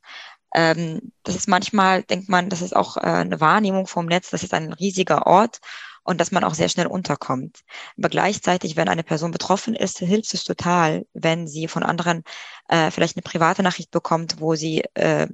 Ähm, 0.53 1.11
das 1.23 1.35
ist 1.35 1.47
manchmal, 1.47 2.03
denkt 2.03 2.29
man, 2.29 2.49
das 2.49 2.61
ist 2.61 2.75
auch 2.75 2.97
äh, 2.97 3.01
eine 3.01 3.41
Wahrnehmung 3.41 3.87
vom 3.87 4.05
Netz, 4.05 4.29
das 4.29 4.43
ist 4.43 4.53
ein 4.53 4.73
riesiger 4.73 5.25
Ort 5.27 5.59
und 6.03 6.19
dass 6.21 6.31
man 6.31 6.43
auch 6.43 6.53
sehr 6.53 6.69
schnell 6.69 6.87
unterkommt. 6.87 7.61
Aber 7.97 8.09
gleichzeitig, 8.09 8.75
wenn 8.75 8.89
eine 8.89 9.03
Person 9.03 9.31
betroffen 9.31 9.75
ist, 9.75 9.99
hilft 9.99 10.33
es 10.33 10.43
total, 10.43 11.05
wenn 11.13 11.47
sie 11.47 11.67
von 11.67 11.83
anderen 11.83 12.23
äh, 12.67 12.91
vielleicht 12.91 13.17
eine 13.17 13.23
private 13.23 13.63
Nachricht 13.63 13.91
bekommt, 13.91 14.39
wo 14.39 14.55
sie 14.55 14.83
äh, 14.93 15.27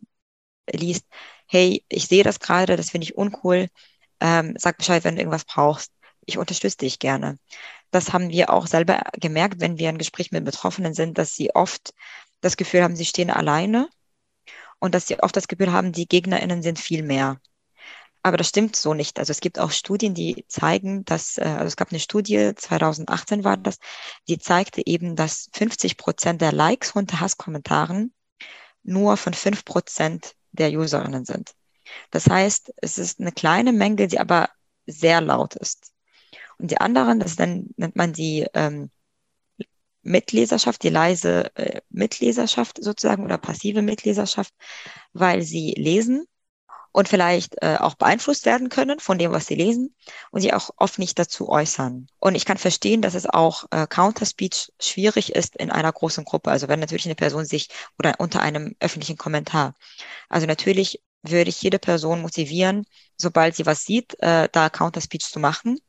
liest, 0.72 1.06
hey, 1.48 1.84
ich 1.90 2.08
sehe 2.08 2.24
das 2.24 2.40
gerade, 2.40 2.76
das 2.78 2.92
finde 2.92 3.06
ich 3.06 3.18
uncool, 3.18 3.68
ähm, 4.22 4.56
sag 4.58 4.78
Bescheid, 4.78 5.04
wenn 5.04 5.16
du 5.16 5.22
irgendwas 5.22 5.46
brauchst. 5.46 5.92
Ich 6.26 6.38
unterstütze 6.38 6.78
dich 6.78 7.00
gerne. 7.00 7.40
Das 7.92 8.14
haben 8.14 8.30
wir 8.30 8.52
auch 8.52 8.68
selber 8.68 9.02
gemerkt, 9.14 9.60
wenn 9.62 9.80
wir 9.80 9.90
in 9.90 9.98
Gespräch 9.98 10.32
mit 10.32 10.46
Betroffenen 10.46 10.94
sind, 10.94 11.18
dass 11.18 11.36
sie 11.36 11.56
oft 11.56 11.94
das 12.42 12.58
Gefühl 12.58 12.84
haben, 12.84 12.96
sie 12.96 13.06
stehen 13.06 13.32
alleine 13.32 13.90
und 14.80 14.96
dass 14.96 15.08
sie 15.08 15.20
oft 15.20 15.36
das 15.36 15.48
Gefühl 15.48 15.72
haben, 15.72 15.92
die 15.92 16.08
GegnerInnen 16.08 16.62
sind 16.62 16.80
viel 16.80 17.04
mehr. 17.04 17.39
Aber 18.22 18.38
das 18.38 18.50
stimmt 18.50 18.76
so 18.76 18.94
nicht. 18.94 19.18
Also 19.18 19.32
es 19.32 19.39
gibt 19.39 19.60
auch 19.60 19.72
Studien, 19.72 20.13
die 20.13 20.46
zeigen, 20.48 21.06
dass, 21.06 21.38
äh, 21.38 21.44
also 21.44 21.65
es 21.65 21.78
gab 21.78 21.92
eine 21.92 22.00
Studie, 22.00 22.54
2018 22.56 23.44
war 23.44 23.58
das, 23.58 23.78
die 24.28 24.38
zeigte 24.38 24.86
eben, 24.86 25.15
dass 25.15 25.50
50 25.54 25.98
Prozent 25.98 26.42
der 26.42 26.52
Likes 26.52 26.92
unter 26.92 27.20
Hasskommentaren 27.22 28.13
nur 28.84 29.18
von 29.18 29.34
5 29.34 29.63
Prozent 29.63 30.36
der 30.52 30.72
Userinnen 30.72 31.26
sind. 31.26 31.54
Das 32.12 32.28
heißt, 32.28 32.74
es 32.78 32.98
ist 32.98 33.20
eine 33.20 33.32
kleine 33.32 33.72
Menge, 33.72 34.08
die 34.08 34.20
aber 34.20 34.50
sehr 34.86 35.22
laut 35.22 35.56
ist. 35.56 35.94
Und 36.58 36.72
die 36.72 36.78
anderen, 36.78 37.20
das 37.20 37.38
nennt 37.38 37.96
man 37.96 38.13
die 38.13 38.46
ähm, 38.54 38.92
Mitleserschaft, 40.10 40.84
die 40.84 40.89
leise 40.89 41.56
äh, 41.56 41.82
Mitleserschaft 41.89 42.84
sozusagen 42.84 43.24
oder 43.24 43.38
passive 43.38 43.82
Mitleserschaft, 43.82 44.54
weil 45.13 45.43
sie 45.43 45.74
lesen 45.78 46.26
und 46.91 47.08
vielleicht 47.08 47.62
äh, 47.62 47.78
auch 47.80 47.93
beeinflusst 47.93 48.45
werden 48.45 48.69
können 48.69 49.00
von 49.00 49.19
dem, 49.19 49.32
was 49.32 49.45
sie 49.45 49.54
lesen 49.56 49.93
und 50.32 50.41
sie 50.41 50.52
auch 50.54 50.72
oft 50.78 50.98
nicht 50.98 51.19
dazu 51.19 51.48
äußern. 51.48 52.08
Und 52.19 52.34
ich 52.34 52.45
kann 52.45 52.58
verstehen, 52.58 53.04
dass 53.04 53.13
es 53.13 53.28
auch 53.28 53.65
äh, 53.69 53.86
Counterspeech 53.88 54.72
schwierig 54.80 55.36
ist 55.36 55.56
in 55.56 55.69
einer 55.69 55.91
großen 55.91 56.26
Gruppe. 56.26 56.50
Also 56.50 56.67
wenn 56.67 56.80
natürlich 56.80 57.06
eine 57.06 57.15
Person 57.15 57.45
sich 57.45 57.69
oder 58.00 58.15
unter 58.17 58.41
einem 58.41 58.76
öffentlichen 58.80 59.17
Kommentar. 59.17 59.76
Also 60.28 60.48
natürlich 60.48 61.04
würde 61.22 61.50
ich 61.50 61.62
jede 61.62 61.78
Person 61.78 62.22
motivieren, 62.22 62.86
sobald 63.17 63.56
sie 63.56 63.67
was 63.67 63.84
sieht, 63.84 64.15
äh, 64.24 64.50
da 64.52 64.69
Counterspeech 64.69 65.22
zu 65.22 65.39
machen. 65.39 65.80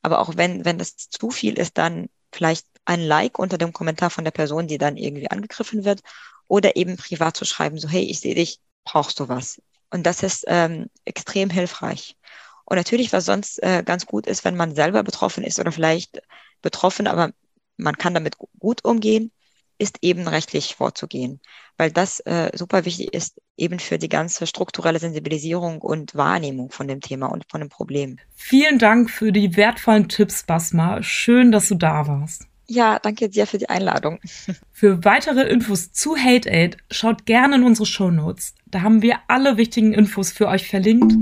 Aber 0.00 0.20
auch 0.20 0.36
wenn, 0.36 0.64
wenn 0.64 0.78
das 0.78 0.96
zu 0.96 1.30
viel 1.30 1.58
ist, 1.58 1.76
dann 1.76 2.08
vielleicht 2.32 2.66
ein 2.86 3.00
Like 3.00 3.38
unter 3.38 3.58
dem 3.58 3.72
Kommentar 3.72 4.10
von 4.10 4.24
der 4.24 4.30
Person, 4.30 4.66
die 4.66 4.78
dann 4.78 4.96
irgendwie 4.96 5.30
angegriffen 5.30 5.84
wird, 5.84 6.00
oder 6.48 6.76
eben 6.76 6.96
privat 6.96 7.36
zu 7.36 7.44
schreiben, 7.44 7.78
so, 7.78 7.88
hey, 7.88 8.04
ich 8.04 8.20
sehe 8.20 8.34
dich, 8.34 8.60
brauchst 8.84 9.20
du 9.20 9.28
was? 9.28 9.60
Und 9.90 10.04
das 10.04 10.22
ist 10.22 10.44
ähm, 10.46 10.86
extrem 11.04 11.50
hilfreich. 11.50 12.16
Und 12.64 12.76
natürlich, 12.76 13.12
was 13.12 13.24
sonst 13.24 13.62
äh, 13.62 13.82
ganz 13.84 14.06
gut 14.06 14.26
ist, 14.26 14.44
wenn 14.44 14.56
man 14.56 14.74
selber 14.74 15.02
betroffen 15.02 15.44
ist 15.44 15.58
oder 15.58 15.72
vielleicht 15.72 16.20
betroffen, 16.62 17.06
aber 17.06 17.30
man 17.76 17.96
kann 17.96 18.14
damit 18.14 18.36
gut 18.58 18.84
umgehen, 18.84 19.30
ist 19.78 19.98
eben 20.00 20.26
rechtlich 20.26 20.74
vorzugehen, 20.74 21.40
weil 21.76 21.90
das 21.90 22.20
äh, 22.20 22.50
super 22.54 22.84
wichtig 22.84 23.12
ist 23.12 23.40
eben 23.56 23.78
für 23.78 23.98
die 23.98 24.08
ganze 24.08 24.46
strukturelle 24.46 24.98
Sensibilisierung 24.98 25.80
und 25.82 26.14
Wahrnehmung 26.14 26.70
von 26.70 26.88
dem 26.88 27.00
Thema 27.00 27.26
und 27.26 27.44
von 27.50 27.60
dem 27.60 27.68
Problem. 27.68 28.18
Vielen 28.34 28.78
Dank 28.78 29.10
für 29.10 29.32
die 29.32 29.56
wertvollen 29.56 30.08
Tipps, 30.08 30.44
Basma. 30.44 31.02
Schön, 31.02 31.52
dass 31.52 31.68
du 31.68 31.74
da 31.74 32.06
warst. 32.06 32.46
Ja, 32.68 32.98
danke 32.98 33.28
dir 33.28 33.46
für 33.46 33.58
die 33.58 33.68
Einladung. 33.68 34.18
Für 34.72 35.04
weitere 35.04 35.48
Infos 35.48 35.92
zu 35.92 36.16
Hate 36.16 36.50
Aid 36.50 36.76
schaut 36.90 37.24
gerne 37.24 37.56
in 37.56 37.62
unsere 37.62 37.86
Show 37.86 38.10
Notes. 38.10 38.54
Da 38.66 38.82
haben 38.82 39.02
wir 39.02 39.16
alle 39.28 39.56
wichtigen 39.56 39.92
Infos 39.92 40.32
für 40.32 40.48
euch 40.48 40.68
verlinkt. 40.68 41.12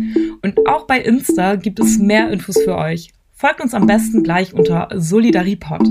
Und 0.43 0.67
auch 0.67 0.87
bei 0.87 1.01
Insta 1.01 1.57
gibt 1.57 1.81
es 1.81 1.99
mehr 1.99 2.31
Infos 2.31 2.59
für 2.63 2.77
euch. 2.77 3.13
Folgt 3.33 3.61
uns 3.61 3.75
am 3.75 3.87
besten 3.87 4.23
gleich 4.23 4.55
unter 4.55 4.89
Solidaripod. 4.95 5.87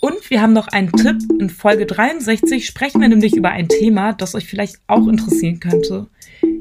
Und 0.00 0.30
wir 0.30 0.42
haben 0.42 0.52
noch 0.52 0.68
einen 0.68 0.92
Tipp. 0.92 1.18
In 1.38 1.50
Folge 1.50 1.86
63 1.86 2.66
sprechen 2.66 3.00
wir 3.00 3.08
nämlich 3.08 3.36
über 3.36 3.50
ein 3.50 3.68
Thema, 3.68 4.12
das 4.12 4.34
euch 4.34 4.46
vielleicht 4.46 4.76
auch 4.86 5.06
interessieren 5.08 5.60
könnte. 5.60 6.08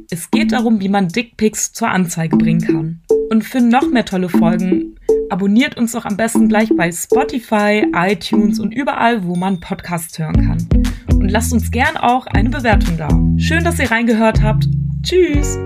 Es 0.10 0.32
geht 0.32 0.54
darum, 0.54 0.80
wie 0.80 0.90
man 0.90 1.10
Dickpics 1.10 1.74
zur 1.74 1.90
Anzeige 1.90 2.38
bringen 2.38 2.62
kann. 2.62 3.02
Und 3.30 3.44
für 3.44 3.60
noch 3.60 3.90
mehr 3.90 4.06
tolle 4.06 4.30
Folgen 4.30 4.96
abonniert 5.30 5.78
uns 5.78 5.92
doch 5.92 6.06
am 6.06 6.16
besten 6.16 6.48
gleich 6.48 6.70
bei 6.76 6.92
Spotify, 6.92 7.86
iTunes 7.94 8.60
und 8.60 8.74
überall, 8.74 9.26
wo 9.26 9.36
man 9.36 9.60
Podcasts 9.60 10.18
hören 10.18 10.48
kann. 10.48 10.68
Und 11.12 11.30
lasst 11.30 11.52
uns 11.52 11.72
gern 11.72 11.98
auch 11.98 12.26
eine 12.28 12.50
Bewertung 12.50 12.98
da. 12.98 13.10
Schön, 13.38 13.66
dass 13.66 13.80
ihr 13.80 13.92
reingehört 13.92 14.42
habt. 14.42 14.68
Tschüss! 15.04 15.58